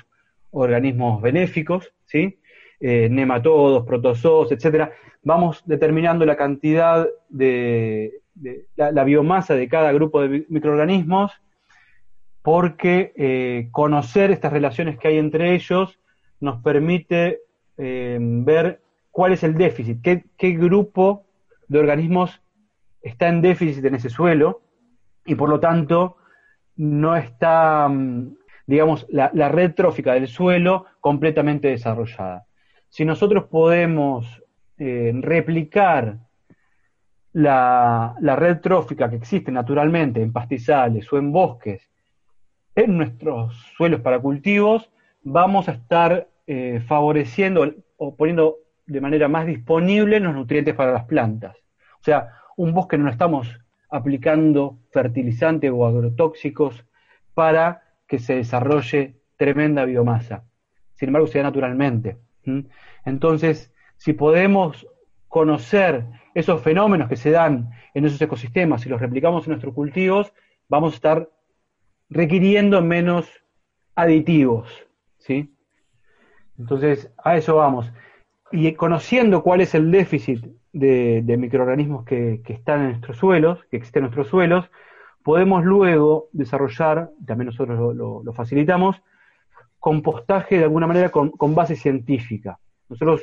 [0.50, 2.40] organismos benéficos, ¿sí?
[2.80, 8.20] Eh, nematodos, protozoos, etcétera, vamos determinando la cantidad de,
[8.76, 11.32] la, biomasa de cada grupo de microorganismos,
[12.42, 15.98] porque eh, conocer estas relaciones que hay entre ellos
[16.40, 17.40] nos permite
[17.78, 21.24] eh, ver cuál es el déficit, qué, grupo
[21.68, 22.42] de organismos
[23.00, 24.60] está en déficit en ese suelo
[25.24, 26.16] y por lo tanto
[26.76, 32.46] no está, mm, digamos, la, la red trófica del suelo completamente desarrollada
[32.94, 34.24] si nosotros podemos
[34.78, 36.16] eh, replicar
[37.32, 41.90] la, red trófica que existe naturalmente en pastizales o en bosques
[42.76, 44.92] en nuestros suelos para cultivos,
[45.24, 51.06] vamos a estar eh, favoreciendo o poniendo de manera más disponible los nutrientes para las
[51.06, 51.56] plantas.
[51.94, 56.84] O sea, un bosque no estamos aplicando fertilizantes o agrotóxicos
[57.34, 60.44] para que se desarrolle tremenda biomasa.
[60.94, 62.18] Sin embargo, se da naturalmente.
[63.04, 64.86] Entonces, si podemos
[65.28, 70.32] conocer esos fenómenos que se dan en esos ecosistemas y los replicamos en nuestros cultivos,
[70.68, 71.30] vamos a estar
[72.10, 73.28] requiriendo menos
[73.94, 74.68] aditivos,
[75.18, 75.54] ¿sí?
[76.58, 77.90] Entonces, a eso vamos.
[78.52, 84.00] Y conociendo cuál es el déficit de, microorganismos que, están en nuestros suelos, que existen
[84.00, 84.70] en nuestros suelos,
[85.22, 89.02] podemos luego desarrollar, también nosotros lo facilitamos,
[89.84, 92.58] compostaje de alguna manera con, base científica.
[92.88, 93.20] Nosotros,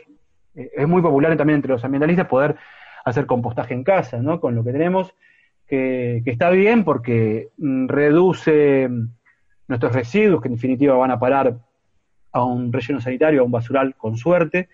[0.53, 2.55] eh, es muy popular también entre los ambientalistas poder
[3.03, 4.39] hacer compostaje en casa, ¿no?
[4.39, 5.11] Con lo que tenemos,
[5.65, 8.87] que, está bien porque mm, reduce
[9.67, 11.57] nuestros residuos, que en definitiva van a parar
[12.31, 14.69] a un relleno sanitario, a un basural con suerte,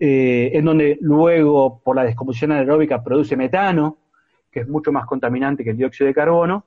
[0.00, 3.96] eh, en donde luego por la descomposición anaeróbica produce metano,
[4.50, 6.66] que es mucho más contaminante que el dióxido de carbono.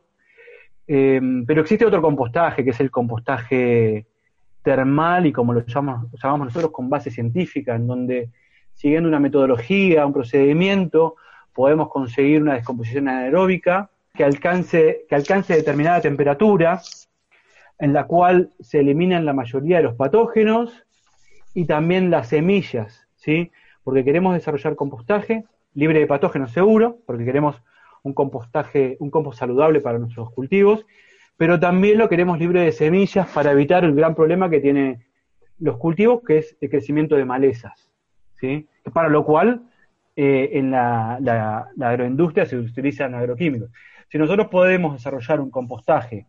[0.87, 4.07] Eh, pero existe otro compostaje, que es el compostaje
[4.65, 8.29] termal y como lo llamamos, nosotros con base científica, en donde
[8.73, 11.15] siguiendo una metodología, un procedimiento,
[11.53, 16.81] podemos conseguir una descomposición anaeróbica que alcance, que alcance determinada temperatura,
[17.77, 20.83] en la cual se eliminan la mayoría de los patógenos
[21.53, 23.51] y también las semillas, ¿sí?
[23.83, 25.45] Porque queremos desarrollar compostaje
[25.75, 27.61] libre de patógenos seguro, porque queremos
[28.01, 30.85] un compostaje, un compost saludable para nuestros cultivos,
[31.37, 35.05] pero también lo queremos libre de semillas para evitar el gran problema que tiene
[35.59, 37.89] los cultivos, que es el crecimiento de malezas,
[38.35, 38.67] ¿sí?
[38.93, 39.63] Para lo cual
[40.15, 43.69] eh, en la, agroindustria se utilizan agroquímicos.
[44.09, 46.27] Si nosotros podemos desarrollar un compostaje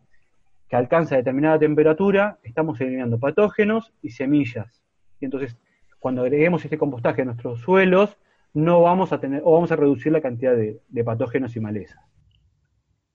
[0.67, 4.83] que alcanza determinada temperatura, estamos eliminando patógenos y semillas.
[5.21, 5.57] Y entonces,
[5.99, 8.17] cuando agreguemos este compostaje a nuestros suelos,
[8.53, 12.06] no vamos a tener, o vamos a reducir la cantidad de patógenos y malezas.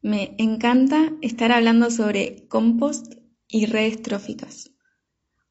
[0.03, 3.15] Me encanta estar hablando sobre compost
[3.47, 4.73] y redes tróficas,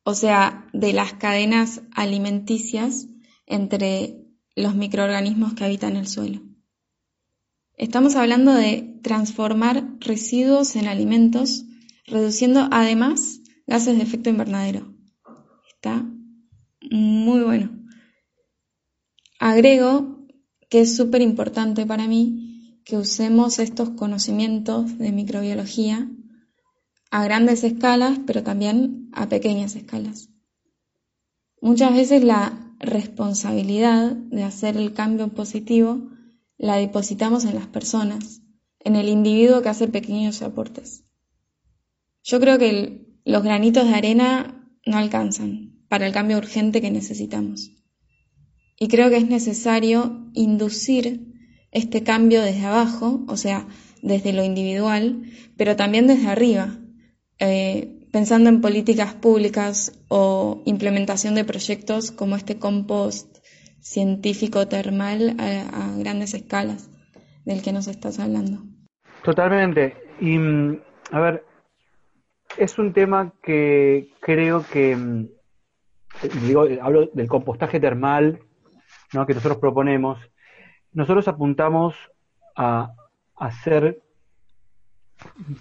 [0.04, 3.08] o sea, de las cadenas alimenticias
[3.46, 4.26] entre
[4.58, 6.42] los microorganismos que habitan el suelo.
[7.78, 11.64] Estamos hablando de transformar residuos en alimentos,
[12.06, 14.94] reduciendo además gases de efecto invernadero.
[15.74, 16.06] Está
[16.92, 17.72] muy bueno.
[19.40, 20.28] Agrego
[20.70, 22.51] que es súper importante para mí
[22.92, 26.12] que usemos estos conocimientos de microbiología
[27.10, 30.30] a grandes escalas, pero también a pequeñas escalas.
[31.62, 36.10] Muchas veces la responsabilidad de hacer el cambio positivo
[36.58, 38.42] la depositamos en las personas,
[38.82, 41.06] en el individuo que hace pequeños aportes.
[42.24, 47.72] Yo creo que los granitos de arena no alcanzan para el cambio urgente que necesitamos.
[48.78, 51.31] Y creo que es necesario inducir
[51.72, 53.66] este cambio desde abajo, o sea,
[54.02, 55.24] desde lo individual,
[55.58, 56.78] pero también desde arriba,
[57.40, 63.38] eh, pensando en políticas públicas o implementación de proyectos como este compost
[63.80, 66.90] científico termal a, grandes escalas
[67.46, 68.60] del que nos estás hablando.
[69.24, 69.96] Totalmente.
[70.20, 70.80] Y, mm,
[71.12, 71.46] a ver,
[72.58, 75.28] es un tema que creo que, mm,
[76.46, 78.40] digo, hablo del compostaje termal,
[79.14, 79.26] ¿no?
[79.26, 80.20] que nosotros proponemos.
[80.94, 81.96] Nosotros apuntamos
[82.56, 82.94] a
[83.36, 84.02] hacer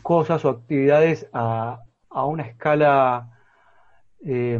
[0.03, 3.31] cosas o actividades a, una escala
[4.24, 4.59] eh,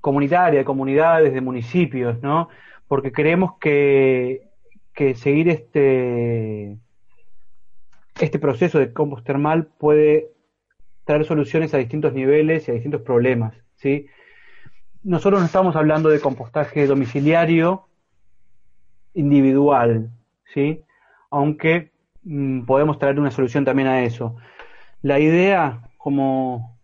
[0.00, 2.48] comunitaria, de comunidades, de municipios, ¿no?
[2.86, 4.48] Porque creemos que,
[4.92, 6.78] que seguir este,
[8.20, 10.30] este proceso de compost termal puede
[11.04, 14.06] traer soluciones a distintos niveles y a distintos problemas, ¿sí?
[15.02, 17.88] Nosotros no estamos hablando de compostaje domiciliario
[19.14, 20.10] individual,
[20.52, 20.82] ¿sí?
[21.30, 21.92] Aunque
[22.22, 24.36] mm, podemos traer una solución también a eso.
[25.02, 26.78] La idea, como,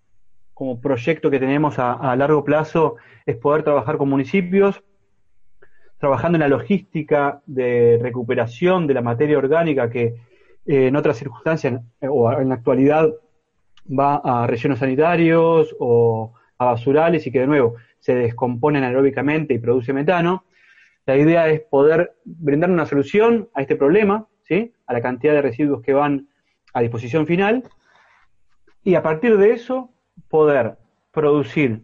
[0.55, 4.83] como proyecto que tenemos a, largo plazo es poder trabajar con municipios,
[5.99, 10.16] trabajando en la logística de recuperación de la materia orgánica que
[10.66, 13.11] eh, en otras circunstancias eh, o en la actualidad
[13.87, 19.59] va a rellenos sanitarios o a basurales y que de nuevo se descomponen anaeróbicamente y
[19.59, 20.45] produce metano.
[21.11, 24.72] La idea es poder brindar una solución a este problema, ¿sí?
[24.86, 26.28] a la cantidad de residuos que van
[26.72, 27.64] a disposición final,
[28.84, 29.90] y a partir de eso
[30.28, 30.76] poder
[31.11, 31.82] producir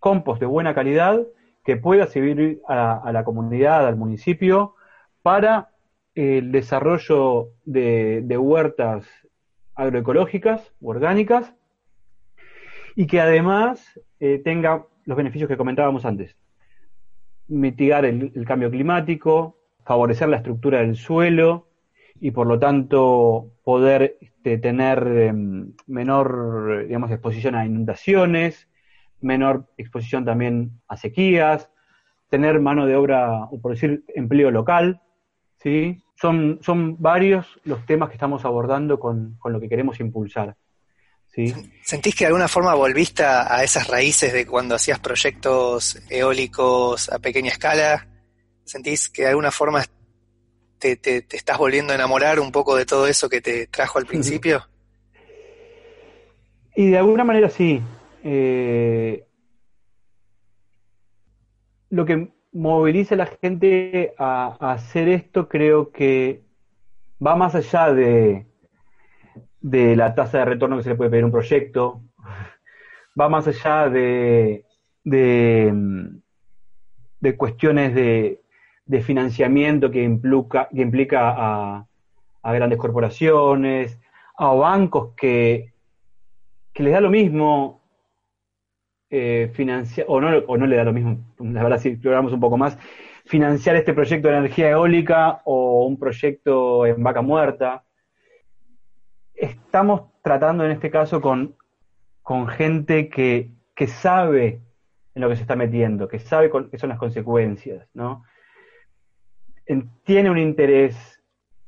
[0.00, 1.24] compost de buena calidad
[1.64, 4.74] que pueda servir a, la comunidad, al municipio,
[5.22, 5.70] para
[6.16, 9.06] el desarrollo de, huertas
[9.76, 11.54] agroecológicas u orgánicas
[12.96, 16.36] y que además eh, tenga los beneficios que comentábamos antes.
[17.48, 21.68] Mitigar el, cambio climático, favorecer la estructura del suelo
[22.20, 28.68] y por lo tanto poder este, tener em, menor, digamos, exposición a inundaciones,
[29.20, 31.70] menor exposición también a sequías,
[32.28, 35.00] tener mano de obra, o por decir, empleo local,
[35.58, 36.02] ¿sí?
[36.14, 40.56] Son, son varios los temas que estamos abordando con, con lo que queremos impulsar.
[41.34, 41.54] ¿Sí?
[41.82, 47.18] ¿Sentís que de alguna forma volviste a esas raíces de cuando hacías proyectos eólicos a
[47.18, 48.06] pequeña escala?
[48.64, 49.84] ¿Sentís que de alguna forma
[50.78, 54.06] te, te, estás volviendo a enamorar un poco de todo eso que te trajo al
[54.12, 54.66] principio?
[56.76, 57.80] Y de alguna manera sí.
[58.22, 59.24] Eh,
[61.90, 66.42] lo que moviliza a la gente a, hacer esto creo que
[67.24, 68.46] va más allá de,
[69.64, 72.02] de la tasa de retorno que se le puede pedir a un proyecto,
[73.18, 74.66] va más allá de,
[75.02, 75.72] de,
[77.38, 78.42] cuestiones de,
[78.84, 81.86] de financiamiento que implica, que implica a,
[82.42, 83.98] grandes corporaciones,
[84.36, 85.72] a bancos que,
[86.74, 87.80] que les da lo mismo
[89.08, 92.40] eh, financiar, o no, o no le da lo mismo, la verdad si exploramos un
[92.40, 92.76] poco más,
[93.24, 97.83] financiar este proyecto de energía eólica o un proyecto en vaca muerta.
[99.44, 101.56] Estamos tratando en este caso con,
[102.48, 103.50] gente que,
[103.86, 104.60] sabe
[105.14, 108.24] en lo que se está metiendo, que sabe qué son las consecuencias, ¿no?
[110.04, 111.22] tiene un interés,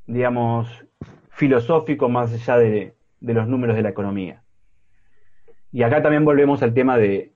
[0.06, 0.84] digamos,
[1.30, 4.42] filosófico más allá de, los números de la economía.
[5.72, 7.32] Y acá también volvemos al tema de,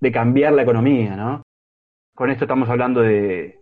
[0.00, 1.42] de cambiar la economía, ¿no?
[2.14, 3.60] Con esto estamos hablando de,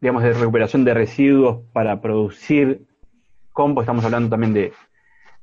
[0.00, 2.86] digamos, de recuperación de residuos para producir
[3.52, 4.72] compost, estamos hablando también de,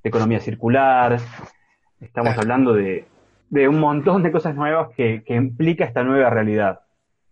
[0.03, 1.19] economía circular,
[1.99, 3.05] estamos hablando de,
[3.49, 6.81] de, un montón de cosas nuevas que, que, implica esta nueva realidad,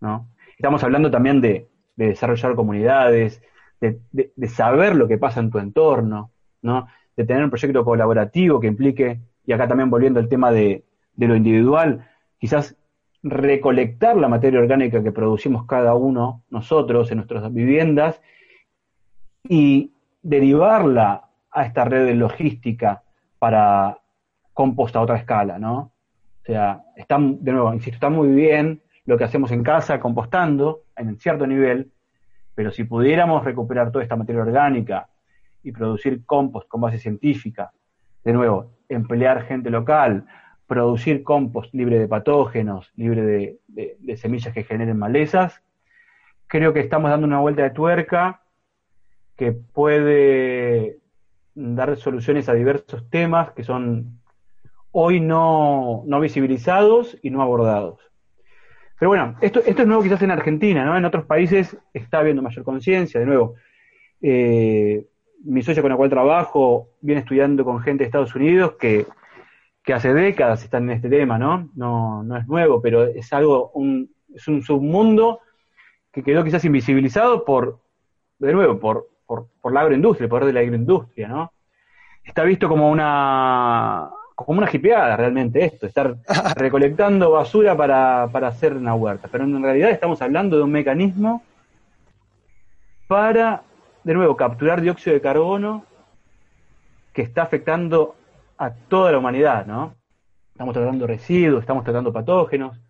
[0.00, 0.28] ¿no?
[0.56, 3.42] Estamos hablando también de, de desarrollar comunidades,
[3.80, 6.30] de, saber lo que pasa en tu entorno,
[6.62, 6.86] ¿no?
[7.16, 10.84] De tener un proyecto colaborativo que implique, y acá también volviendo al tema de,
[11.16, 12.08] lo individual,
[12.38, 12.76] quizás
[13.22, 18.20] recolectar la materia orgánica que producimos cada uno, nosotros, en nuestras viviendas,
[19.42, 19.92] y
[20.22, 21.27] derivarla
[21.58, 23.02] a esta red de logística
[23.38, 23.98] para
[24.52, 25.92] compost a otra escala, ¿no?
[26.42, 30.82] O sea, está, de nuevo, insisto, está muy bien lo que hacemos en casa compostando
[30.96, 31.90] en cierto nivel,
[32.54, 35.08] pero si pudiéramos recuperar toda esta materia orgánica
[35.62, 37.70] y producir compost con base científica,
[38.24, 40.26] de nuevo, emplear gente local,
[40.66, 45.62] producir compost libre de patógenos, libre de, semillas que generen malezas,
[46.46, 48.42] creo que estamos dando una vuelta de tuerca
[49.36, 50.98] que puede
[51.60, 54.20] dar soluciones a diversos temas que son
[54.92, 58.08] hoy no visibilizados y no abordados.
[58.98, 60.96] Pero bueno, esto, esto es nuevo quizás en Argentina, ¿no?
[60.96, 63.54] En otros países está habiendo mayor conciencia, de nuevo.
[64.20, 65.06] Eh,
[65.44, 69.06] mi socia con la cual trabajo viene estudiando con gente de Estados Unidos que,
[69.94, 71.70] hace décadas están en este tema, ¿no?
[71.74, 72.22] ¿no?
[72.22, 75.40] No es nuevo, pero es algo, un, es un submundo
[76.12, 77.80] que quedó quizás invisibilizado por,
[78.38, 81.52] de nuevo, por, por, por la agroindustria, el poder de la agroindustria, ¿no?
[82.24, 86.16] Está visto como una, como una jipeada realmente esto, estar
[86.56, 89.28] recolectando basura para, hacer una huerta.
[89.30, 91.42] Pero en realidad estamos hablando de un mecanismo
[93.06, 93.62] para,
[94.02, 95.84] de nuevo, capturar dióxido de carbono
[97.12, 98.16] que está afectando
[98.56, 99.94] a toda la humanidad, ¿no?
[100.52, 102.80] Estamos tratando residuos, estamos tratando patógenos.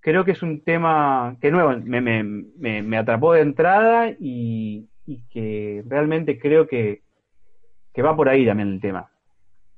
[0.00, 4.88] Creo que es un tema que, de nuevo, me, me, atrapó de entrada y,
[5.30, 7.02] que realmente creo que,
[7.92, 9.10] que va por ahí también el tema.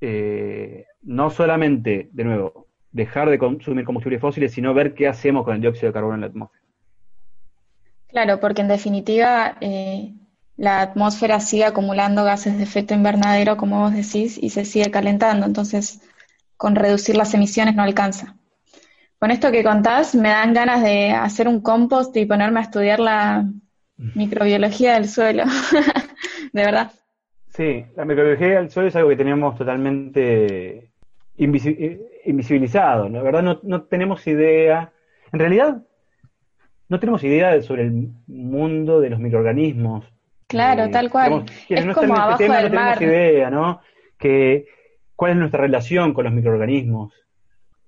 [0.00, 5.54] Eh, no solamente, de nuevo, dejar de consumir combustibles fósiles, sino ver qué hacemos con
[5.54, 6.64] el dióxido de carbono en la atmósfera.
[8.08, 10.14] Claro, porque en definitiva eh,
[10.56, 15.44] la atmósfera sigue acumulando gases de efecto invernadero, como vos decís, y se sigue calentando.
[15.44, 16.00] Entonces,
[16.56, 18.34] con reducir las emisiones no alcanza.
[19.18, 23.00] Con esto que contás, me dan ganas de hacer un compost y ponerme a estudiar
[23.00, 23.48] la
[24.14, 25.44] microbiología del suelo.
[26.52, 26.92] de verdad.
[27.50, 30.90] Sí, la microbiología del suelo es algo que tenemos totalmente
[31.36, 33.22] invisibilizado, ¿no?
[33.22, 34.92] verdad no, no tenemos idea,
[35.32, 35.82] en realidad
[36.88, 40.04] no tenemos idea sobre el mundo de los microorganismos.
[40.46, 41.44] Claro, eh, tal cual.
[41.68, 43.80] es no como abajo del no tenemos idea, ¿no?
[44.18, 44.66] Que,
[45.14, 47.12] ¿Cuál es nuestra relación con los microorganismos?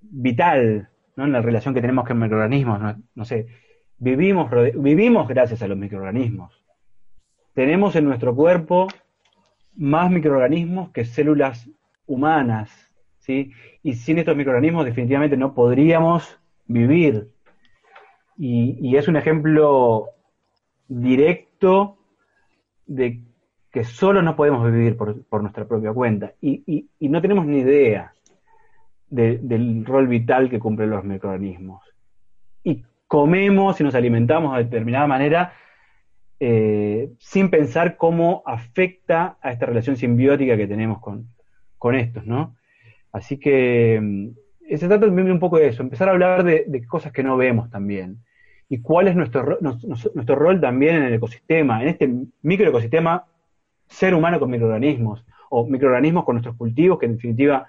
[0.01, 1.25] Vital, ¿no?
[1.25, 3.47] En la relación que tenemos con microorganismos, no, no sé.
[4.03, 6.65] Vivimos, vivimos gracias a los microorganismos.
[7.53, 8.87] Tenemos en nuestro cuerpo
[9.75, 11.69] más microorganismos que células
[12.07, 12.71] humanas,
[13.19, 13.51] ¿sí?
[13.83, 17.29] Y sin estos microorganismos definitivamente no podríamos vivir.
[18.39, 20.07] Y, es un ejemplo
[20.87, 21.99] directo
[22.87, 23.21] de
[23.69, 26.33] que solo no podemos vivir por, nuestra propia cuenta.
[26.41, 28.15] Y, no tenemos ni idea
[29.11, 31.83] del rol vital que cumplen los microorganismos.
[32.63, 35.51] Y comemos y nos alimentamos de determinada manera
[36.39, 42.55] eh, sin pensar cómo afecta a esta relación simbiótica que tenemos con, estos, ¿no?
[43.11, 47.11] Así que mm, se trata también un poco de eso, empezar a hablar de, cosas
[47.11, 48.23] que no vemos también.
[48.69, 52.09] Y cuál es nuestro, nuestro rol también en el ecosistema, en este
[52.43, 53.25] microecosistema,
[53.87, 57.67] ser humano con microorganismos, o microorganismos con nuestros cultivos, que en definitiva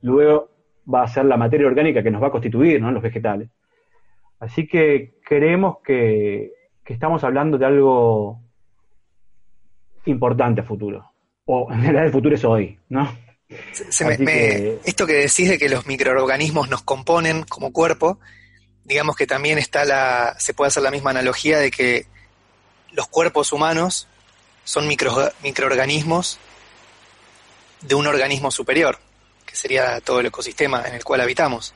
[0.00, 0.50] luego
[0.92, 2.90] va a ser la materia orgánica que nos va a constituir, ¿no?
[2.90, 3.48] Los vegetales.
[4.38, 6.52] Así que creemos que
[6.86, 8.40] que estamos hablando de algo
[10.06, 11.12] importante a futuro.
[11.44, 13.12] O en realidad el futuro es hoy, ¿no?
[14.84, 18.18] Esto que decís de que los microorganismos nos componen como cuerpo,
[18.84, 22.06] digamos que también está la, se puede hacer la misma analogía de que
[22.92, 24.08] los cuerpos humanos
[24.64, 25.14] son micro,
[25.44, 26.40] microorganismos
[27.82, 28.98] de un organismo superior,
[29.44, 31.72] que sería todo el ecosistema en el cual habitamos.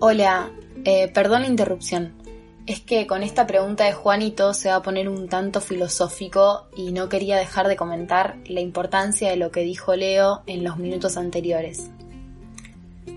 [0.00, 0.52] Hola,
[0.84, 2.14] Eh, perdón la interrupción.
[2.66, 6.92] Es que con esta pregunta de Juanito se va a poner un tanto filosófico y
[6.92, 11.16] no quería dejar de comentar la importancia de lo que dijo Leo en los minutos
[11.16, 11.90] anteriores.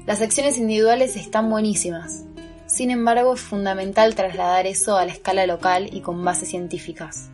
[0.07, 2.23] Las secciones individuales están buenísimas.
[2.65, 7.29] Sin embargo, es fundamental trasladar eso a la escala local y con bases científicas.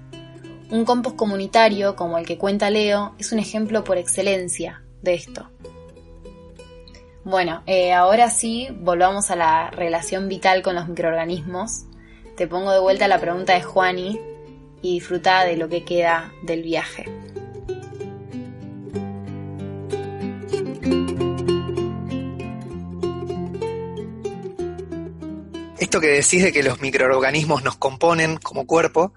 [0.69, 5.49] Un compost comunitario, como el que cuenta Leo, es un ejemplo por excelencia de esto.
[7.29, 11.83] Bueno, eh, ahora sí, volvamos a la relación vital con los microorganismos.
[12.37, 14.17] Te pongo de vuelta la pregunta de Juani
[14.81, 17.03] y disfruta de lo que queda del viaje.
[25.79, 29.13] Esto que decís de que los microorganismos nos componen como cuerpo,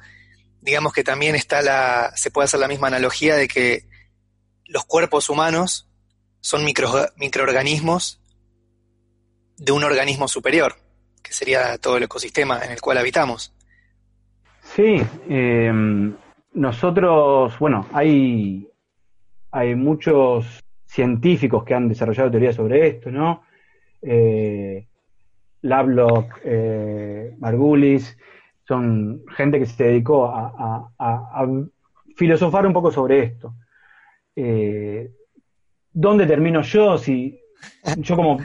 [0.60, 3.84] digamos que también está la, se puede hacer la misma analogía de que
[4.66, 5.89] los cuerpos humanos
[6.40, 8.20] son micro, microorganismos
[9.56, 10.74] de un organismo superior,
[11.22, 13.54] que sería todo el ecosistema en el cual habitamos.
[14.62, 15.72] Sí, eh,
[16.54, 18.68] nosotros, bueno, hay,
[19.50, 23.42] hay muchos científicos que han desarrollado teorías sobre esto, ¿no?
[24.02, 24.86] Eh,
[25.62, 28.16] eh, Margulis,
[28.66, 31.46] son gente que se dedicó a, a
[32.16, 33.54] filosofar un poco sobre esto.
[34.36, 35.10] Eh,
[35.92, 36.98] ¿dónde termino yo?
[36.98, 37.40] Si
[37.98, 38.38] yo como,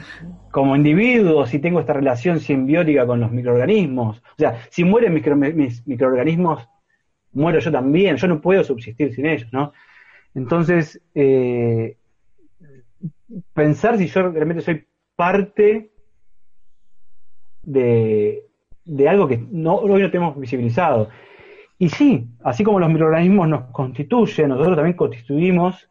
[0.50, 4.18] como individuo, si tengo esta relación simbiótica con los microorganismos.
[4.18, 6.68] O sea, si mueren mis microorganismos,
[7.32, 8.16] muero yo también.
[8.16, 9.72] Yo no puedo subsistir sin ellos, ¿no?
[10.34, 11.96] Entonces, eh,
[13.54, 14.84] pensar si yo realmente soy
[15.16, 15.90] parte
[17.62, 18.44] de,
[18.84, 21.08] de algo que no, hoy no tenemos visibilizado.
[21.78, 25.88] Y sí, así como los microorganismos nos constituyen, nosotros también constituimos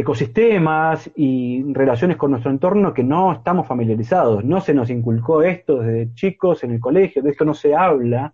[0.00, 4.44] ecosistemas y relaciones con nuestro entorno que no estamos familiarizados.
[4.44, 8.32] No se nos inculcó esto desde chicos en el colegio, de esto no se habla.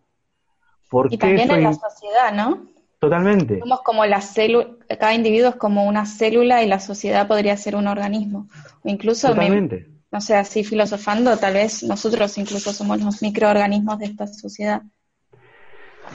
[0.89, 2.67] Porque y también en la sociedad, ¿no?
[2.99, 3.61] Totalmente.
[3.61, 7.77] Somos como la célula, cada individuo es como una célula y la sociedad podría ser
[7.77, 8.49] un organismo.
[8.83, 14.27] O incluso, no sé, así filosofando, tal vez nosotros incluso somos los microorganismos de esta
[14.27, 14.83] sociedad.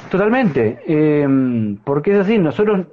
[0.09, 1.27] Totalmente, eh,
[1.83, 2.87] porque es así, nosotros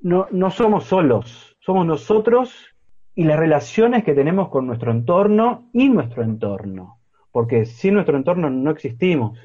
[0.00, 2.74] no, no somos solos, somos nosotros
[3.14, 7.00] y las relaciones que tenemos con nuestro entorno y nuestro entorno,
[7.32, 9.38] porque sin nuestro entorno no existimos.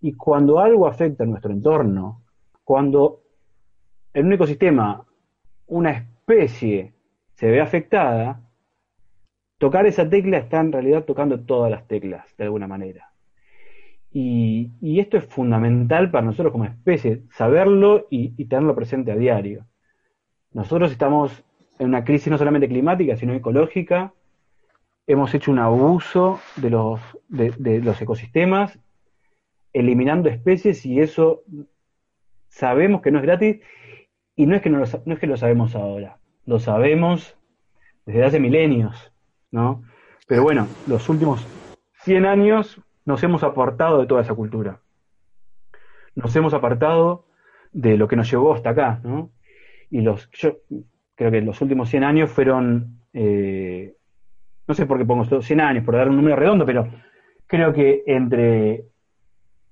[0.00, 2.22] Y cuando algo afecta a nuestro entorno,
[2.62, 3.22] cuando
[4.12, 5.04] en un ecosistema
[5.66, 6.94] una especie
[7.34, 8.40] se ve afectada,
[9.58, 13.13] tocar esa tecla está en realidad tocando todas las teclas, de alguna manera.
[14.16, 19.66] Y, esto es fundamental para nosotros como especie, saberlo y, tenerlo presente a diario.
[20.52, 21.42] Nosotros estamos
[21.80, 24.14] en una crisis no solamente climática, sino ecológica.
[25.08, 28.78] Hemos hecho un abuso de los, de, los ecosistemas,
[29.72, 31.42] eliminando especies y eso
[32.46, 33.60] sabemos que no es gratis
[34.36, 37.36] y no es que no lo, no es que lo sabemos ahora, lo sabemos
[38.06, 39.12] desde hace milenios,
[39.50, 39.82] ¿no?
[40.28, 41.44] Pero bueno, los últimos
[42.04, 44.80] 100 años nos hemos apartado de toda esa cultura.
[46.14, 47.26] Nos hemos apartado
[47.72, 49.30] de lo que nos llevó hasta acá, ¿no?
[49.90, 50.58] Y los, yo
[51.14, 53.94] creo que los últimos 100 años fueron, eh,
[54.66, 56.88] no sé por qué pongo 100 años, por dar un número redondo, pero
[57.46, 58.84] creo que entre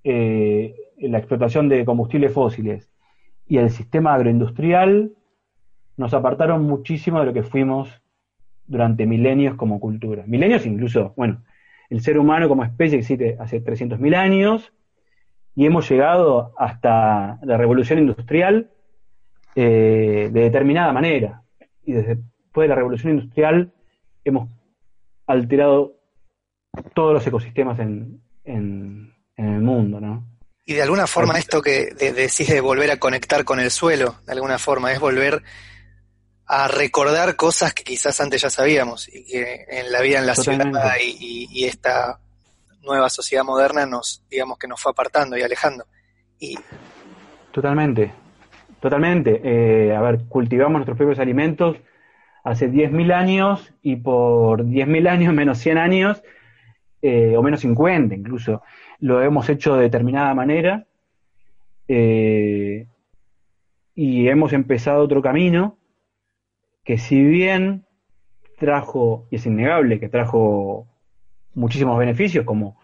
[0.04, 2.90] eh, la explotación de combustibles fósiles
[3.46, 5.12] y el sistema agroindustrial
[5.96, 8.02] nos apartaron muchísimo de lo que fuimos
[8.66, 10.24] durante milenios como cultura.
[10.26, 11.42] Milenios incluso, bueno,
[11.92, 14.72] el ser humano como especie existe hace 300.000 años
[15.54, 18.70] y hemos llegado hasta la revolución industrial
[19.54, 21.42] eh, de determinada manera.
[21.84, 23.72] Y desde después de la revolución industrial
[24.24, 24.48] hemos
[25.26, 25.98] alterado
[26.94, 30.24] todos los ecosistemas en, en, el mundo, ¿no?
[30.64, 34.32] Y de alguna forma esto que decís de volver a conectar con el suelo, de
[34.32, 35.42] alguna forma, es volver
[36.46, 40.34] a recordar cosas que quizás antes ya sabíamos y que en la vida en la
[40.34, 40.70] ciudad
[41.00, 42.18] y, esta
[42.82, 45.84] nueva sociedad moderna nos, digamos que nos fue apartando y alejando.
[46.38, 46.58] Y...
[47.52, 48.12] Totalmente,
[48.80, 49.40] totalmente.
[49.44, 51.76] Eh, a ver, cultivamos nuestros propios alimentos
[52.44, 56.22] hace 10.000 años y por 10.000 años menos 100 años,
[57.00, 58.62] eh, o menos 50 incluso,
[58.98, 60.86] lo hemos hecho de determinada manera
[61.88, 62.86] eh,
[63.94, 65.78] y hemos empezado otro camino
[66.84, 67.86] que si bien
[68.58, 70.86] trajo, y es innegable que trajo
[71.54, 72.78] muchísimos beneficios, como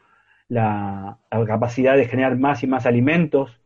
[0.49, 3.61] la, capacidad de generar más y más alimentos,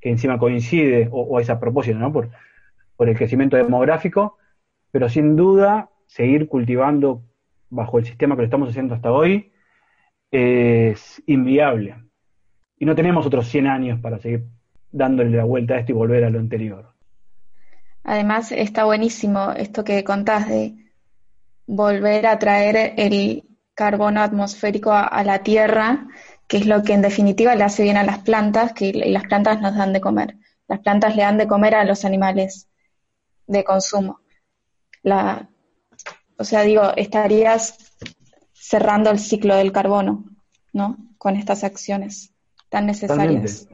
[0.00, 2.12] que encima coincide, o, es a propósito, ¿no?
[2.12, 2.30] Por,
[2.96, 4.38] por el crecimiento demográfico,
[4.90, 7.22] pero sin duda seguir cultivando
[7.70, 9.52] bajo el sistema que lo estamos haciendo hasta hoy,
[10.30, 11.96] es inviable.
[12.78, 14.44] Y no tenemos otros 100 años para seguir
[14.90, 16.91] dándole la vuelta a esto y volver a lo anterior.
[18.04, 20.74] Además, está buenísimo esto que contás de
[21.66, 23.44] volver a traer el
[23.74, 26.06] carbono atmosférico a, la Tierra,
[26.48, 29.24] que es lo que en definitiva le hace bien a las plantas, que y las
[29.24, 30.36] plantas nos dan de comer.
[30.68, 32.68] Las plantas le dan de comer a los animales
[33.46, 34.20] de consumo.
[35.02, 35.48] La,
[36.36, 37.94] o sea, digo, estarías
[38.52, 40.24] cerrando el ciclo del carbono,
[40.72, 40.96] ¿no?
[41.18, 42.32] Con estas acciones
[42.68, 43.68] tan necesarias.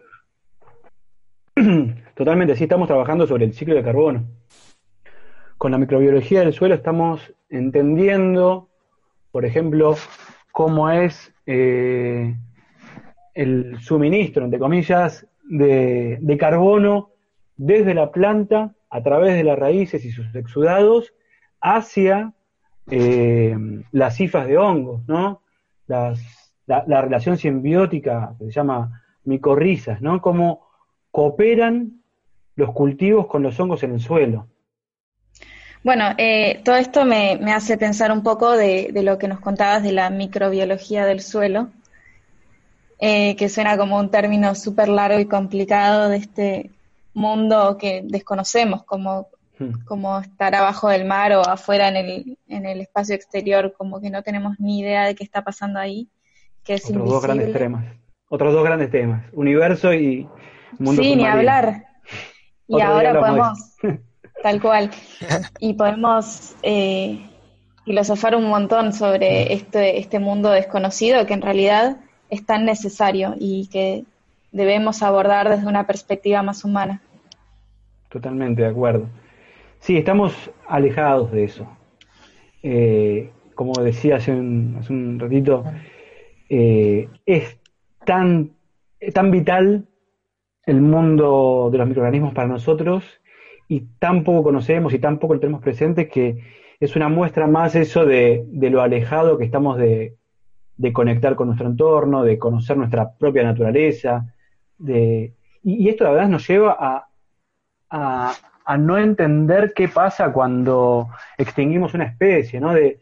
[1.54, 2.02] Totalmente.
[2.18, 4.26] Totalmente, sí, estamos trabajando sobre el ciclo de carbono.
[5.56, 8.70] Con la microbiología del suelo estamos entendiendo,
[9.30, 9.94] por ejemplo,
[10.50, 12.34] cómo es eh,
[13.34, 17.10] el suministro, entre comillas, de, carbono
[17.56, 21.14] desde la planta a través de las raíces y sus exudados
[21.60, 22.34] hacia
[22.90, 23.56] eh,
[23.92, 25.42] las cifras de hongos, ¿no?
[25.86, 26.16] la,
[26.66, 30.20] relación simbiótica que se llama micorrizas, ¿no?
[30.20, 30.66] Cómo
[31.12, 31.98] cooperan
[32.58, 34.46] los cultivos con los hongos en el suelo.
[35.82, 39.92] Bueno, eh, todo esto me, hace pensar un poco de, lo que nos contabas de
[39.92, 41.70] la microbiología del suelo,
[42.98, 46.70] eh, que suena como un término súper largo y complicado de este
[47.14, 49.28] mundo que desconocemos, como
[49.58, 49.72] Hmm.
[49.86, 54.08] como estar abajo del mar o afuera en el, en el espacio exterior, como que
[54.08, 56.08] no tenemos ni idea de qué está pasando ahí,
[56.62, 57.84] que es Otros dos grandes temas.
[58.28, 60.28] Otros dos grandes temas, universo y
[60.78, 61.87] mundo Sí, ni hablar.
[62.68, 63.76] Y ahora podemos,
[64.42, 64.90] tal cual,
[65.58, 67.26] y podemos eh,
[67.84, 71.96] filosofar un montón sobre este, este mundo desconocido que en realidad
[72.28, 74.04] es tan necesario y que
[74.52, 77.00] debemos abordar desde una perspectiva más humana.
[78.10, 79.08] Totalmente de acuerdo.
[79.80, 80.34] Sí, estamos
[80.66, 81.66] alejados de eso.
[82.62, 85.64] Eh, como decía hace un, hace un ratito,
[86.48, 87.56] eh, es
[88.04, 88.52] tan,
[89.12, 89.87] tan vital
[90.68, 93.02] el mundo de los microorganismos para nosotros
[93.68, 96.44] y tan poco conocemos y tan poco lo tenemos presente que
[96.78, 100.14] es una muestra más eso de, lo alejado que estamos de,
[100.92, 104.26] conectar con nuestro entorno, de conocer nuestra propia naturaleza.
[104.76, 111.08] De, y, esto la verdad nos lleva a, a no entender qué pasa cuando
[111.38, 112.74] extinguimos una especie, ¿no?
[112.74, 113.00] De,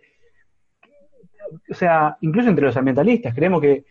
[1.68, 3.84] o sea, incluso entre los ambientalistas, creemos que,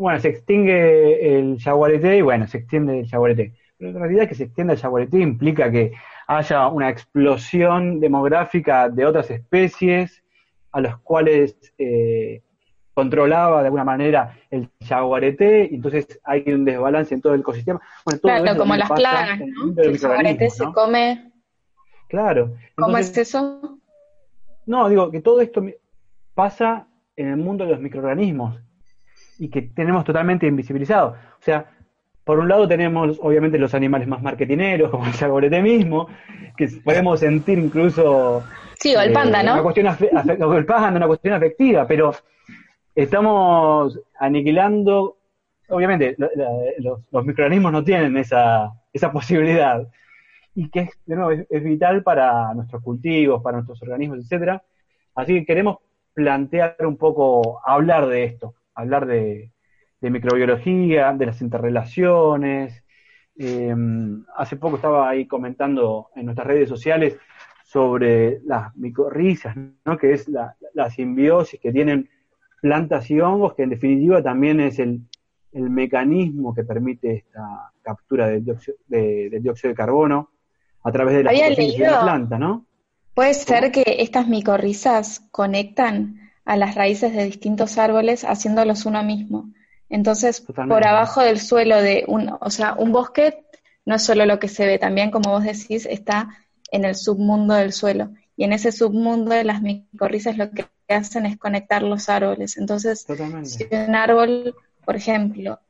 [0.00, 3.52] bueno, se extingue el jaguarete y bueno, se extiende el jaguarete.
[3.76, 5.92] Pero en realidad que se extienda el jaguarete implica que
[6.26, 10.22] haya una explosión demográfica de otras especies
[10.72, 12.42] a las cuales eh,
[12.94, 17.80] controlaba de alguna manera el jaguarete, y entonces hay un desbalance en todo el ecosistema.
[18.22, 19.82] claro, como las plagas, ¿no?
[19.82, 21.30] El, jaguarete se come.
[22.08, 22.54] Claro.
[22.74, 23.78] ¿Cómo es eso?
[24.64, 25.62] No, digo que todo esto
[26.34, 26.86] pasa
[27.16, 28.60] en el mundo de los microorganismos
[29.40, 31.08] y que tenemos totalmente invisibilizado.
[31.12, 31.64] O sea,
[32.24, 36.08] por un lado tenemos obviamente los animales más marketineros, como el jaguarete mismo,
[36.56, 38.44] que podemos sentir incluso...
[38.78, 39.54] Sí, o el panda, eh, ¿no?
[39.54, 42.14] Una cuestión o el panda, una cuestión afectiva, pero
[42.94, 45.16] estamos aniquilando,
[45.68, 46.16] obviamente
[46.78, 49.86] los, microorganismos no tienen esa, esa posibilidad,
[50.54, 54.62] y que es, de nuevo, es, vital para nuestros cultivos, para nuestros organismos, etcétera.
[55.14, 55.78] Así que queremos
[56.12, 59.52] plantear un poco, hablar de esto, hablar de,
[60.00, 62.82] microbiología, de las interrelaciones.
[63.36, 67.18] Em, hace poco estaba ahí comentando en nuestras redes sociales
[67.64, 69.96] sobre las micorrizas, ¿no?
[69.96, 72.08] que es la, la simbiosis que tienen
[72.60, 75.02] plantas y hongos, que en definitiva también es el,
[75.52, 80.30] mecanismo que permite esta captura del dióxido de, dióxido de carbono
[80.84, 82.66] a través de la, de la planta, ¿no?
[83.14, 89.52] Puede ser que estas micorrizas conectan a las raíces de distintos árboles haciéndolos uno mismo.
[89.88, 93.44] Entonces, por abajo del suelo de un, o sea, un bosque
[93.84, 96.28] no es solo lo que se ve, también como vos decís, está
[96.72, 98.10] en el submundo del suelo.
[98.36, 102.56] Y en ese submundo de las micorrizas lo que hacen es conectar los árboles.
[102.56, 103.06] Entonces,
[103.44, 105.60] si un árbol, por ejemplo,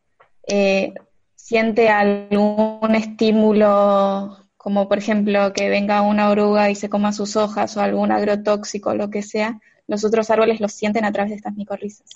[0.49, 0.95] eh,
[1.37, 7.77] siente algún estímulo, como por ejemplo que venga una oruga y se coma sus hojas
[7.77, 9.61] o algún agrotóxico, lo que sea,
[9.91, 12.09] los otros árboles lo sienten a través de estas micorrizas.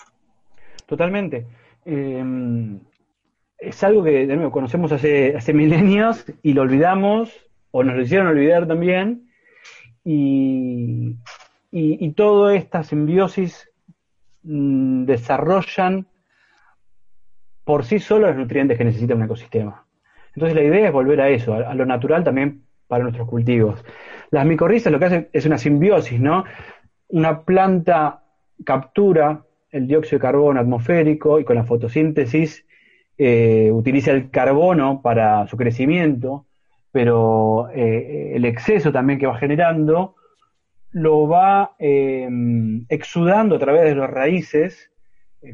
[0.85, 1.45] Totalmente.
[1.83, 2.79] Em,
[3.57, 7.33] es algo que, de nuevo, conocemos hace, milenios y lo olvidamos,
[7.71, 9.29] o nos lo hicieron olvidar también,
[10.05, 11.17] y,
[11.71, 13.69] y, toda esta simbiosis
[14.43, 16.07] mm, desarrollan
[17.65, 19.85] por sí solo los nutrientes que necesita un ecosistema.
[20.33, 23.83] Entonces la idea es volver a eso, a, lo natural también para nuestros cultivos.
[24.31, 26.45] Las micorrizas lo que hacen es una simbiosis, ¿no?
[27.09, 28.23] Una planta
[28.63, 29.45] captura
[29.75, 32.65] el dióxido de carbono atmosférico y con la fotosíntesis
[33.17, 36.45] eh, utiliza el carbono para su crecimiento,
[36.93, 40.15] pero eh, el exceso también que va generando
[40.91, 42.29] lo va eh,
[42.87, 44.91] exudando a través de las raíces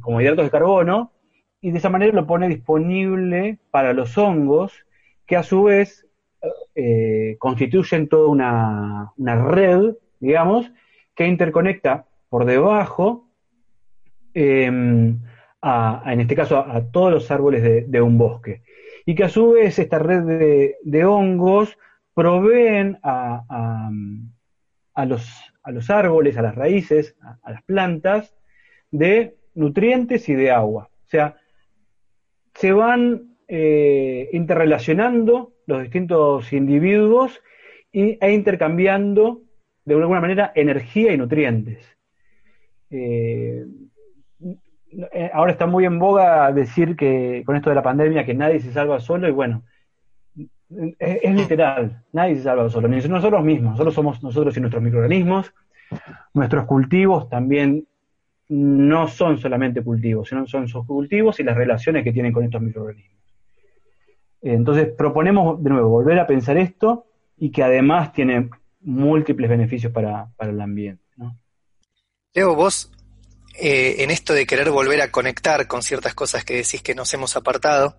[0.01, 1.11] como hidratos de carbono
[1.59, 4.85] y de esa manera lo pone disponible para los hongos
[5.25, 6.07] que a su vez
[7.39, 8.29] constituyen toda
[9.17, 10.71] una red, digamos,
[11.16, 13.32] que interconecta por debajo
[14.34, 15.20] Em,
[15.64, 18.64] en este caso a, todos los árboles de, un bosque.
[19.05, 21.78] Y que a su vez esta red de, hongos
[22.14, 23.91] proveen a,
[25.05, 28.34] los, a, los, árboles, a las raíces, a, las plantas,
[28.89, 30.89] de nutrientes y de agua.
[31.05, 31.38] O sea,
[32.55, 37.41] se van eh, interrelacionando los distintos individuos
[37.91, 39.41] y, e intercambiando
[39.99, 41.85] de alguna manera energía y nutrientes.
[42.89, 43.65] Eh,
[45.13, 48.59] eh, ahora está muy en boga decir que con esto de la pandemia que nadie
[48.59, 49.63] se salva solo y bueno,
[50.99, 55.53] es, literal, nadie se salva solo, ni nosotros mismos, solo somos nosotros y nuestros microorganismos,
[56.33, 57.87] nuestros cultivos también
[58.49, 62.61] no son solamente cultivos, sino son sus cultivos y las relaciones que tienen con estos
[62.61, 63.21] microorganismos.
[64.41, 67.05] Entonces proponemos de nuevo volver a pensar esto
[67.37, 68.49] y que además tiene
[68.82, 71.03] múltiples beneficios para, para el ambiente.
[71.17, 71.38] ¿no?
[72.34, 72.91] Leo, vos
[73.55, 77.13] eh, en esto de querer volver a conectar con ciertas cosas que decís que nos
[77.13, 77.97] hemos apartado,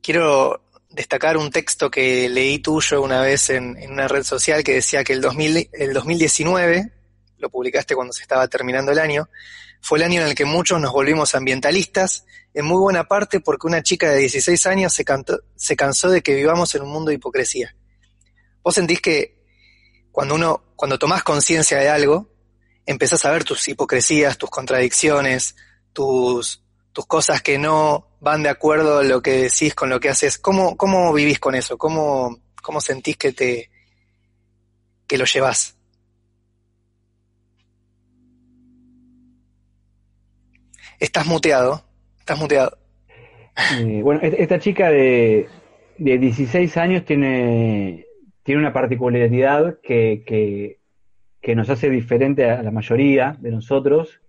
[0.00, 5.04] quiero destacar un texto que leí tuyo una vez en, una red social que decía
[5.04, 6.92] que el, 2000, el 2019,
[7.38, 9.28] lo publicaste cuando se estaba terminando el año,
[9.80, 12.24] fue el año en el que muchos nos volvimos ambientalistas,
[12.54, 15.04] en muy buena parte porque una chica de 16 años se,
[15.56, 17.74] se cansó de que vivamos en un mundo de hipocresía.
[18.62, 19.39] ¿Vos sentís que
[20.12, 22.28] cuando uno, cuando tomás conciencia de algo,
[22.86, 25.56] empezás a ver tus hipocresías, tus contradicciones,
[25.92, 30.08] tus, tus cosas que no van de acuerdo a lo que decís con lo que
[30.08, 30.38] haces.
[30.38, 31.78] ¿Cómo, cómo vivís con eso?
[31.78, 33.70] ¿Cómo, cómo sentís que te
[35.06, 35.76] que lo llevas?
[40.98, 41.82] Estás muteado,
[42.18, 42.76] estás muteado.
[43.78, 45.48] Eh, bueno, esta chica de,
[45.98, 48.06] de 16 años tiene,
[48.42, 50.80] tiene una particularidad que, que
[51.40, 54.20] que nos hace diferente a la mayoría de nosotros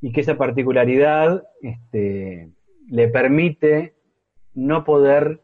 [0.00, 2.50] y que esa particularidad este,
[2.88, 3.94] le permite
[4.54, 5.42] no poder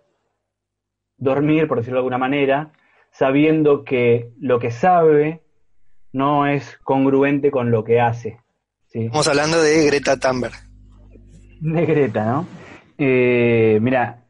[1.16, 2.72] dormir, por decirlo de alguna manera,
[3.12, 5.42] sabiendo que lo que sabe
[6.12, 8.38] no es congruente con lo que hace.
[8.92, 10.54] Estamos hablando de Greta Thunberg.
[11.60, 12.46] De Greta, ¿no?
[12.98, 14.24] Eh, mira,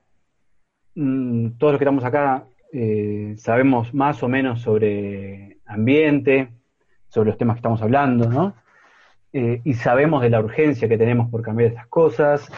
[0.95, 6.49] mm, todos los que estamos acá eh, sabemos más o menos sobre ambiente,
[7.09, 8.55] sobre los temas que estamos hablando, ¿no?
[9.33, 12.51] Eh, y sabemos de la urgencia que tenemos por cambiar estas cosas,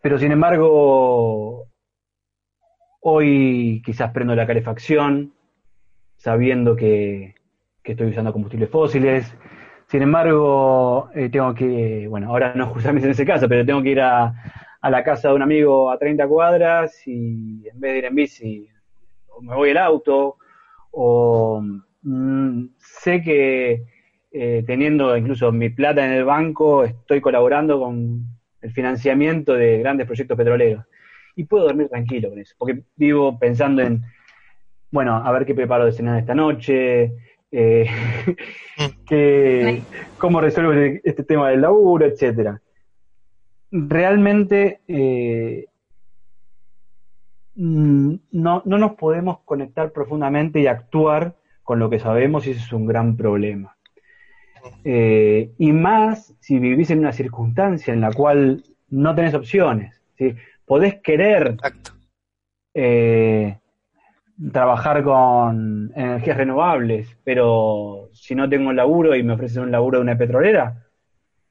[0.00, 1.68] pero sin embargo,
[3.00, 5.32] hoy quizás prendo la calefacción
[6.16, 7.34] sabiendo que,
[7.82, 9.34] estoy usando combustibles fósiles,
[9.88, 13.90] sin embargo, eh, tengo que, bueno, ahora no justamente en ese caso, pero tengo que
[13.90, 14.32] ir a,
[14.80, 18.14] a la casa de un amigo a 30 cuadras y en vez de ir en
[18.14, 18.68] bici,
[19.42, 20.36] me voy el auto,
[20.92, 21.62] o
[22.02, 23.84] Mm, sé que
[24.32, 28.24] eh, teniendo incluso mi plata en el banco, estoy colaborando con
[28.62, 30.84] el financiamiento de grandes proyectos petroleros.
[31.36, 34.02] Y puedo dormir tranquilo con eso, porque vivo pensando en,
[34.90, 37.12] bueno, a ver qué preparo de cenar esta noche,
[37.50, 37.86] eh,
[39.06, 39.82] que,
[40.18, 40.72] cómo resuelvo
[41.04, 42.60] este tema del laburo, etcétera.
[43.70, 45.69] Realmente eh, mm,
[47.60, 52.72] no, no nos podemos conectar profundamente y actuar con lo que sabemos y ese es
[52.72, 53.76] un gran problema.
[54.84, 60.00] Eh, y más si vivís en una circunstancia en la cual no tenés opciones.
[60.16, 60.34] ¿sí?
[60.64, 61.56] Podés querer
[62.72, 63.58] eh,
[64.52, 69.98] trabajar con energías renovables, pero si no tengo un laburo y me ofrecen un laburo
[69.98, 70.86] de una petrolera,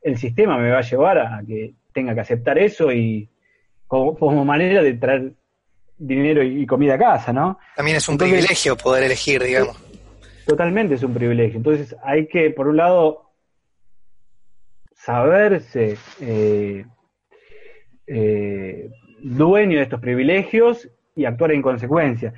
[0.01, 3.30] el sistema me va a llevar a que tenga que aceptar eso y
[3.89, 5.34] como, manera de traer
[6.00, 7.60] dinero y, comida a casa, ¿no?
[7.76, 9.78] También es un privilegio poder elegir, digamos.
[10.47, 11.58] Totalmente es un privilegio.
[11.58, 13.34] Entonces hay que, por un lado,
[14.95, 16.86] saberse eh,
[18.08, 18.89] eh,
[19.22, 22.34] dueño de estos privilegios y actuar en consecuencia.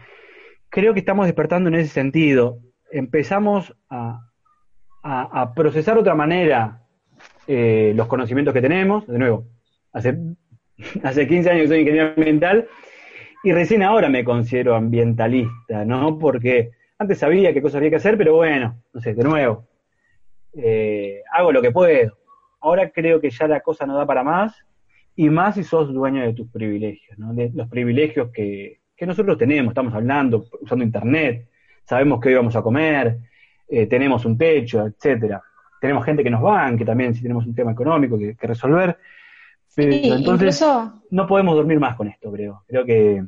[0.69, 2.57] Creo que estamos despertando en ese sentido.
[2.91, 4.27] Empezamos a,
[5.55, 6.83] procesar de otra manera
[7.47, 9.05] eh, los conocimientos que tenemos.
[9.07, 9.45] De nuevo,
[9.93, 10.17] hace,
[11.03, 12.67] hace 15 años que soy ingeniero ambiental
[13.43, 16.17] y recién ahora me considero ambientalista, ¿no?
[16.17, 19.67] Porque antes sabía qué cosas había que hacer, pero bueno, no sé, de nuevo.
[20.53, 22.17] eh, hago lo que puedo.
[22.59, 24.53] Ahora creo que ya la cosa no da para más,
[25.15, 27.33] y más si sos dueño de tus privilegios, ¿no?
[27.33, 31.47] de los privilegios que, que nosotros tenemos, estamos hablando, usando internet,
[31.83, 33.17] sabemos que hoy vamos a comer,
[33.67, 35.41] eh, tenemos un techo, etcétera.
[35.79, 38.97] Tenemos gente que nos banque también si tenemos un tema económico que, resolver.
[39.75, 40.63] Pero entonces
[41.11, 42.63] no podemos dormir más con esto, creo.
[42.67, 43.23] Creo que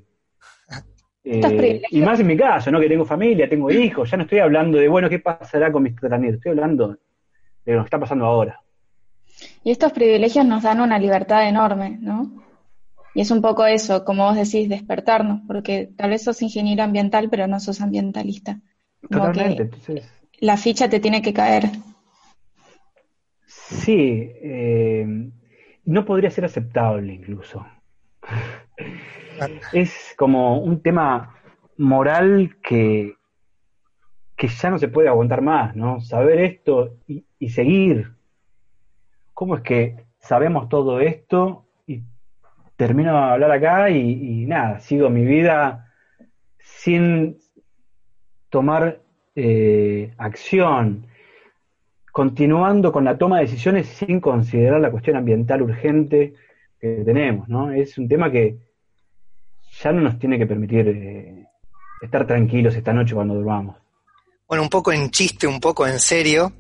[1.26, 2.82] eh, y más en mi caso, ¿no?
[2.82, 5.96] Que tengo familia, tengo hijos, ya no estoy hablando de, bueno, ¿qué pasará con mis
[5.96, 6.40] tratamientos?
[6.40, 6.98] Estoy hablando
[7.66, 8.62] de lo que está pasando ahora.
[9.64, 12.44] Y estos privilegios nos dan una libertad enorme, ¿no?
[13.16, 17.30] Y es un poco eso, como vos decís, despertarnos, porque tal vez sos ingeniero ambiental,
[17.30, 18.60] pero no sos ambientalista.
[19.10, 20.12] Totalmente, entonces...
[20.40, 21.70] La ficha te tiene que caer.
[23.46, 25.06] Sí, eh,
[25.86, 27.66] no podría ser aceptable incluso.
[29.74, 31.36] es como un tema
[31.78, 33.16] moral que,
[34.36, 36.00] que ya no se puede aguantar más, ¿no?
[36.02, 38.14] Saber esto y, seguir.
[39.34, 42.04] ¿Cómo es que sabemos todo esto y
[42.78, 45.92] termino de hablar acá y, nada, sigo mi vida
[46.60, 47.38] sin
[48.50, 49.02] tomar
[49.36, 51.08] eh, acción,
[52.14, 56.36] continuando con la toma de decisiones sin considerar la cuestión ambiental urgente
[56.80, 57.72] que tenemos, ¿no?
[57.72, 58.60] Es un tema que
[59.82, 61.48] ya no nos tiene que permitir eh,
[62.04, 63.78] estar tranquilos esta noche cuando durmamos.
[64.48, 66.54] Bueno, un poco en chiste, un poco en serio.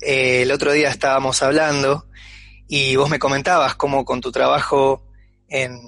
[0.00, 2.06] Eh, el otro día estábamos hablando
[2.66, 5.04] y vos me comentabas cómo con tu trabajo
[5.46, 5.78] en,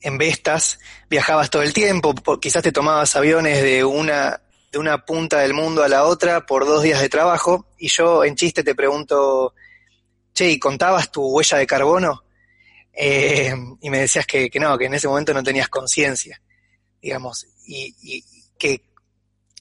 [0.00, 0.78] en Vestas
[1.10, 5.82] viajabas todo el tiempo, quizás te tomabas aviones de una, de una punta del mundo
[5.82, 9.54] a la otra por dos días de trabajo y yo en chiste te pregunto,
[10.32, 12.24] che, ¿y contabas tu huella de carbono?
[12.92, 16.40] Eh, y me decías que, no, que en ese momento no tenías conciencia,
[17.00, 18.24] digamos, y, y
[18.58, 18.82] que,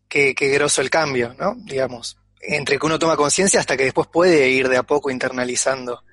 [0.07, 1.55] que, grosso el cambio, ¿no?
[1.57, 6.03] Digamos, entre que uno toma conciencia hasta que después puede ir de a poco internalizando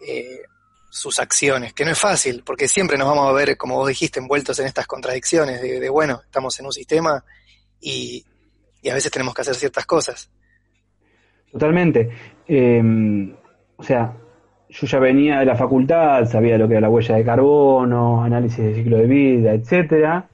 [0.00, 0.42] eh,
[0.90, 4.20] sus acciones, que no es fácil, porque siempre nos vamos a ver, como vos dijiste,
[4.20, 7.22] envueltos en estas contradicciones de, bueno, estamos en un sistema
[7.80, 8.24] y,
[8.88, 10.30] a veces tenemos que hacer ciertas cosas.
[11.50, 12.08] Totalmente.
[12.46, 13.34] Eh,
[13.76, 14.14] o sea,
[14.68, 18.58] yo ya venía de la facultad, sabía lo que era la huella de carbono, análisis
[18.58, 20.26] de ciclo de vida, etcétera,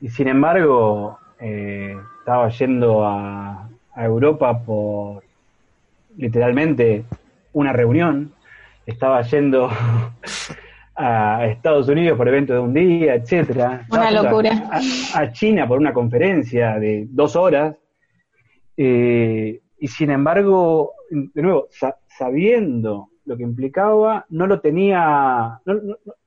[0.00, 3.62] y sin embargo eh, estaba yendo a,
[3.98, 5.22] Europa por
[6.18, 7.04] literalmente
[7.54, 8.30] una reunión,
[8.84, 9.70] estaba yendo
[10.96, 13.86] a Estados Unidos por evento de un día, etcétera.
[13.90, 14.70] Una locura.
[15.14, 17.76] A, China por una conferencia de dos horas.
[18.76, 21.68] Eh, y sin embargo, de nuevo,
[22.06, 25.74] sabiendo lo que implicaba, no lo tenía, no,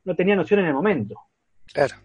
[0.03, 1.15] no, tenía noción en el momento.
[1.73, 1.95] Claro.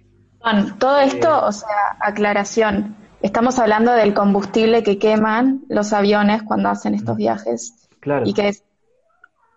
[0.79, 2.97] todo esto, eh, o sea, aclaración.
[3.21, 7.89] Estamos hablando del combustible que queman los aviones cuando hacen estos viajes.
[8.01, 8.27] Claro.
[8.27, 8.55] Y que,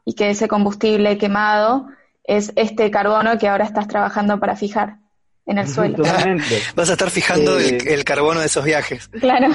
[0.05, 1.87] y que ese combustible quemado
[2.27, 4.97] es este carbono que ahora estás trabajando para fijar
[5.47, 5.95] en el suelo.
[5.95, 6.59] Totalmente.
[6.75, 9.07] Vas a estar fijando el, eh, carbono de esos viajes.
[9.07, 9.47] Claro.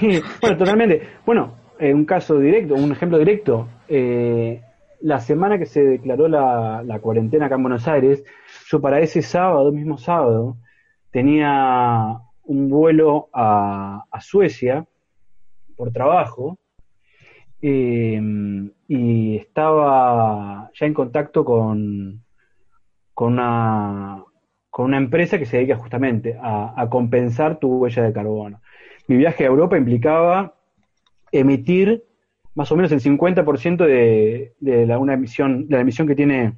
[0.42, 1.08] bueno, totalmente.
[1.24, 3.68] Bueno, eh, un caso directo, un ejemplo directo.
[3.88, 4.60] Eh,
[5.00, 8.24] la semana que se declaró la, cuarentena acá en Buenos Aires,
[8.68, 10.56] yo para ese sábado, mismo sábado,
[11.12, 14.84] tenía un vuelo a, Suecia
[15.76, 16.58] por trabajo
[17.60, 18.20] eh,
[18.88, 22.24] y estaba ya en contacto con,
[23.14, 24.24] con, una,
[24.70, 28.60] con una empresa que se dedica justamente a, a compensar tu huella de carbono.
[29.06, 30.54] Mi viaje a Europa implicaba
[31.32, 32.04] emitir
[32.54, 36.54] más o menos el 50% de, de la, una emisión, de la emisión que tiene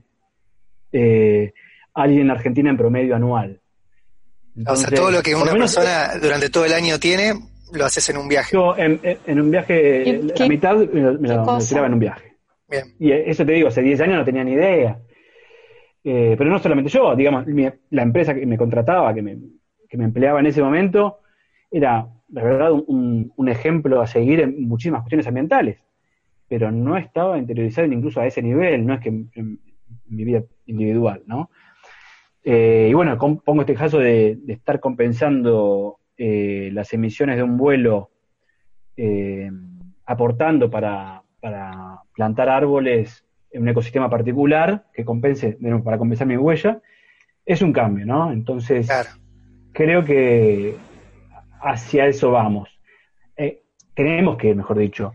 [0.93, 1.53] eh,
[1.93, 3.61] alguien en Argentina en promedio anual.
[4.67, 7.35] o sea, todo lo que una persona durante todo el año tiene,
[7.73, 8.51] lo haces en un viaje.
[8.53, 12.37] Yo en, un viaje, la mitad me lo, tiraba en un viaje.
[12.69, 12.95] Bien.
[12.99, 14.99] Y eso te digo, hace 10 años no tenía ni idea.
[16.03, 17.45] Eh, pero no solamente yo, digamos,
[17.91, 19.39] la empresa que me contrataba, que me,
[19.89, 21.19] que me empleaba en ese momento,
[21.71, 25.79] era, la verdad, un, un, ejemplo a seguir en muchísimas cuestiones ambientales
[26.51, 29.61] pero no estaba interiorizado incluso a ese nivel, no es que en,
[30.07, 31.49] mi vida individual, ¿no?
[32.43, 38.11] Eh, y bueno, pongo este caso de, estar compensando eh, las emisiones de un vuelo,
[38.95, 39.51] eh,
[40.05, 41.23] aportando para,
[42.15, 46.83] plantar árboles en un ecosistema particular que compense, para compensar mi huella,
[47.47, 48.31] es un cambio, ¿no?
[48.31, 48.87] Entonces,
[49.73, 50.77] creo que
[51.63, 52.69] hacia eso vamos.
[53.95, 55.15] tenemos que, mejor dicho,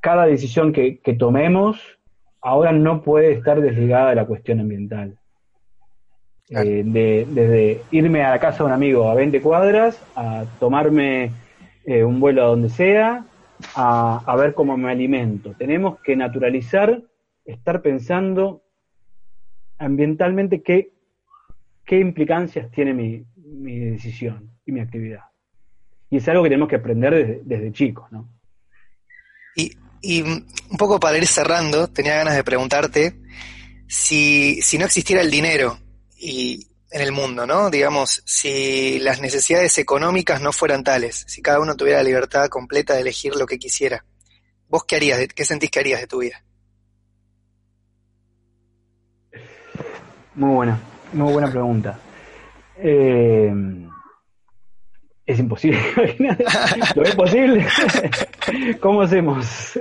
[0.00, 1.98] cada decisión que, tomemos
[2.40, 5.18] ahora no puede estar desligada de la cuestión ambiental.
[6.50, 11.30] Eh, desde irme a la casa de un amigo a 20 cuadras, a tomarme
[11.86, 13.24] eh, un vuelo a donde sea,
[13.74, 15.54] a, ver cómo me alimento.
[15.56, 17.02] Tenemos que naturalizar,
[17.46, 18.62] estar pensando
[19.78, 20.92] ambientalmente qué,
[21.86, 23.24] qué implicancias tiene mi,
[23.90, 25.22] decisión y mi actividad.
[26.10, 28.28] Y es algo que tenemos que aprender desde, chicos, ¿no?
[29.56, 29.72] Y,
[30.02, 33.14] y, un poco para ir cerrando, tenía ganas de preguntarte
[33.86, 35.78] si, si no existiera el dinero
[36.24, 37.70] y, en el mundo, ¿no?
[37.70, 42.94] Digamos, si las necesidades económicas no fueran tales, si cada uno tuviera la libertad completa
[42.94, 44.04] de elegir lo que quisiera,
[44.68, 45.26] ¿vos qué harías?
[45.34, 46.44] ¿Qué sentís que harías de tu vida?
[50.36, 50.80] Muy buena,
[51.12, 51.98] muy buena pregunta.
[52.76, 53.52] Eh,
[55.26, 55.80] es imposible.
[56.94, 57.66] ¿Lo es posible?
[58.80, 59.80] ¿Cómo hacemos?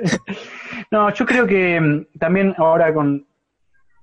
[0.90, 3.24] no, yo creo que mm, también ahora con,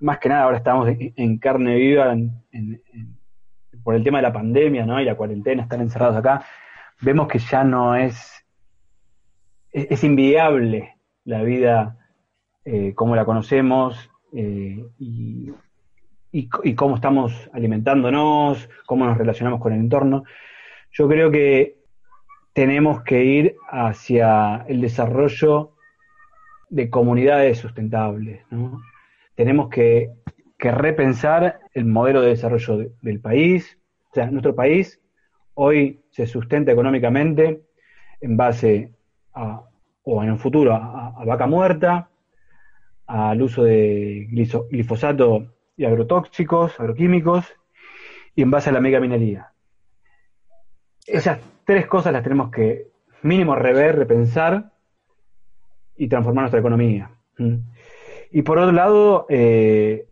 [0.00, 2.14] más que nada ahora estamos en carne viva
[3.82, 5.00] por el tema de la pandemia ¿no?
[5.00, 6.44] y la cuarentena, estar encerrados acá,
[7.00, 8.44] vemos que ya no es,
[9.72, 11.98] es, inviable la vida
[12.64, 15.50] eh, como la conocemos eh, y,
[16.32, 20.24] y, cómo estamos alimentándonos, cómo nos relacionamos con el entorno.
[20.92, 21.78] Yo creo que
[22.52, 25.72] tenemos que ir hacia el desarrollo
[26.68, 28.80] de comunidades sustentables, ¿no?
[29.40, 30.10] Tenemos que,
[30.58, 33.78] repensar el modelo de desarrollo del país.
[34.10, 35.00] O sea, nuestro país
[35.54, 37.62] hoy se sustenta económicamente
[38.20, 38.92] en base
[39.32, 39.62] a,
[40.02, 42.10] o en un futuro, a, vaca muerta,
[43.06, 47.46] al uso de glifosato y agrotóxicos, agroquímicos,
[48.34, 49.52] y en base a la megaminería.
[51.06, 52.88] Esas tres cosas las tenemos que
[53.22, 54.72] mínimo rever, repensar
[55.96, 57.10] y transformar nuestra economía.
[58.32, 60.06] Y por otro lado, eh,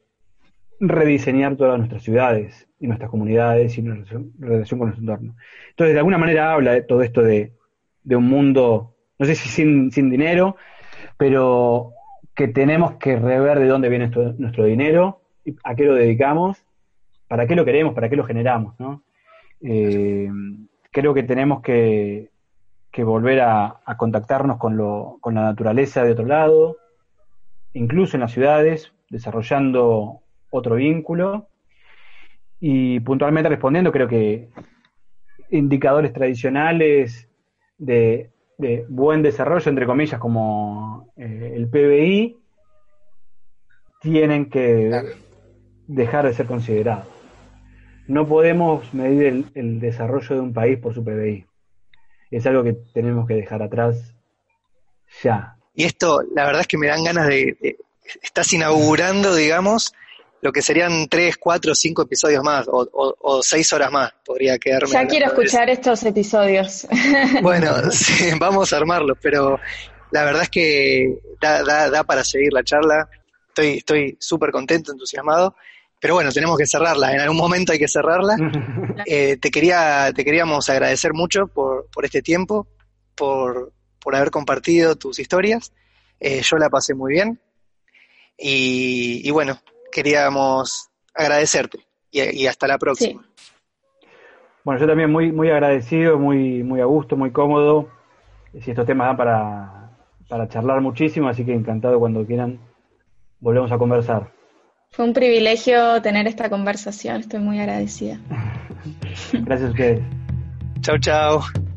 [0.80, 5.36] rediseñar todas nuestras ciudades y nuestras comunidades y nuestra relación con nuestro entorno.
[5.70, 7.52] Entonces, de alguna manera habla de todo esto de,
[8.04, 10.56] un mundo, no sé si sin, sin, dinero,
[11.16, 11.92] pero
[12.34, 15.22] que tenemos que rever de dónde viene nuestro dinero,
[15.64, 16.64] a qué lo dedicamos,
[17.26, 18.78] para qué lo queremos, para qué lo generamos.
[18.78, 19.02] ¿no?
[19.60, 20.28] Eh,
[20.90, 22.30] creo que tenemos que,
[22.98, 26.76] volver a, a contactarnos con, lo, con la naturaleza de otro lado,
[27.78, 30.20] incluso en las ciudades, desarrollando
[30.50, 31.48] otro vínculo.
[32.60, 34.48] Y puntualmente respondiendo, creo que
[35.50, 37.28] indicadores tradicionales
[37.78, 38.30] de,
[38.88, 42.36] buen desarrollo, entre comillas, como eh, el PBI,
[44.00, 44.90] tienen que
[45.86, 47.06] dejar de ser considerados.
[48.08, 51.46] No podemos medir el, el desarrollo de un país por su PBI.
[52.30, 54.16] Es algo que tenemos que dejar atrás
[55.22, 55.57] ya.
[55.78, 57.76] Y esto, la verdad es que me dan ganas de,
[58.20, 59.94] estás inaugurando, digamos,
[60.40, 64.90] lo que serían tres, cuatro, cinco episodios más, o, seis horas más, podría quedarme.
[64.90, 66.88] Ya quiero escuchar estos episodios.
[67.42, 69.60] Bueno, sí, vamos a armarlos, pero
[70.10, 73.08] la verdad es que da, da, da para seguir la charla.
[73.46, 75.54] Estoy estoy súper contento, entusiasmado.
[76.00, 78.36] Pero bueno, tenemos que cerrarla, en algún momento hay que cerrarla.
[79.06, 82.66] Eh, te, quería, te queríamos agradecer mucho por, por este tiempo,
[83.14, 85.72] por, por haber compartido tus historias.
[86.20, 87.40] Eh, yo la pasé muy bien.
[88.36, 89.58] Y, bueno,
[89.90, 91.80] queríamos agradecerte.
[92.10, 93.24] Y, hasta la próxima.
[94.64, 97.88] Bueno, yo también muy, muy agradecido, muy, muy a gusto, muy cómodo.
[98.62, 99.98] Si estos temas dan para,
[100.28, 102.60] para charlar muchísimo, así que encantado cuando quieran
[103.40, 104.32] volvemos a conversar.
[104.90, 108.18] Fue un privilegio tener esta conversación, estoy muy agradecida.
[109.32, 110.00] Gracias a ustedes.
[110.80, 111.67] Chao, chao.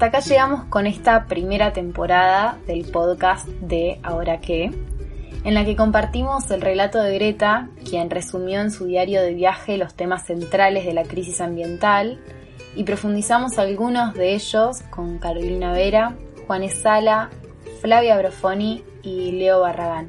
[0.00, 4.70] Hasta acá llegamos con esta primera temporada del podcast de Ahora qué,
[5.44, 9.76] en la que compartimos el relato de Greta, quien resumió en su diario de viaje
[9.76, 12.18] los temas centrales de la crisis ambiental,
[12.74, 16.16] y profundizamos algunos de ellos con Carolina Vera,
[16.46, 17.28] Juan Sala,
[17.82, 20.08] Flavia Brofoni y Leo Barragán.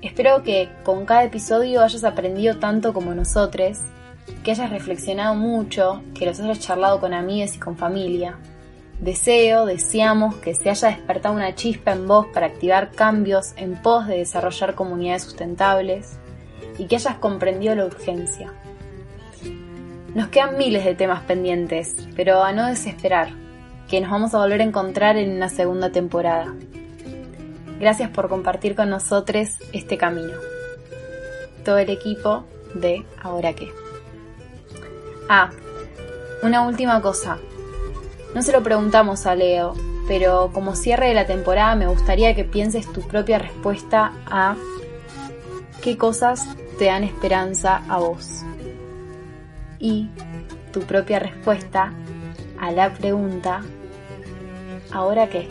[0.00, 3.76] Espero que con cada episodio hayas aprendido tanto como nosotros,
[4.42, 8.38] que hayas reflexionado mucho, que los hayas charlado con amigos y con familia.
[9.00, 14.06] Deseo, deseamos que se haya despertado una chispa en vos para activar cambios en pos
[14.06, 16.18] de desarrollar comunidades sustentables
[16.76, 18.52] y que hayas comprendido la urgencia.
[20.14, 23.30] Nos quedan miles de temas pendientes, pero a no desesperar,
[23.88, 26.54] que nos vamos a volver a encontrar en una segunda temporada.
[27.78, 30.34] Gracias por compartir con nosotros este camino.
[31.64, 32.44] Todo el equipo
[32.74, 33.70] de Ahora qué.
[35.26, 35.48] Ah,
[36.42, 37.38] una última cosa.
[38.34, 39.74] No se lo preguntamos a Leo,
[40.06, 44.56] pero como cierre de la temporada me gustaría que pienses tu propia respuesta a
[45.82, 46.46] qué cosas
[46.78, 48.44] te dan esperanza a vos.
[49.78, 50.08] Y
[50.72, 51.92] tu propia respuesta
[52.60, 53.62] a la pregunta,
[54.92, 55.48] ¿ahora qué?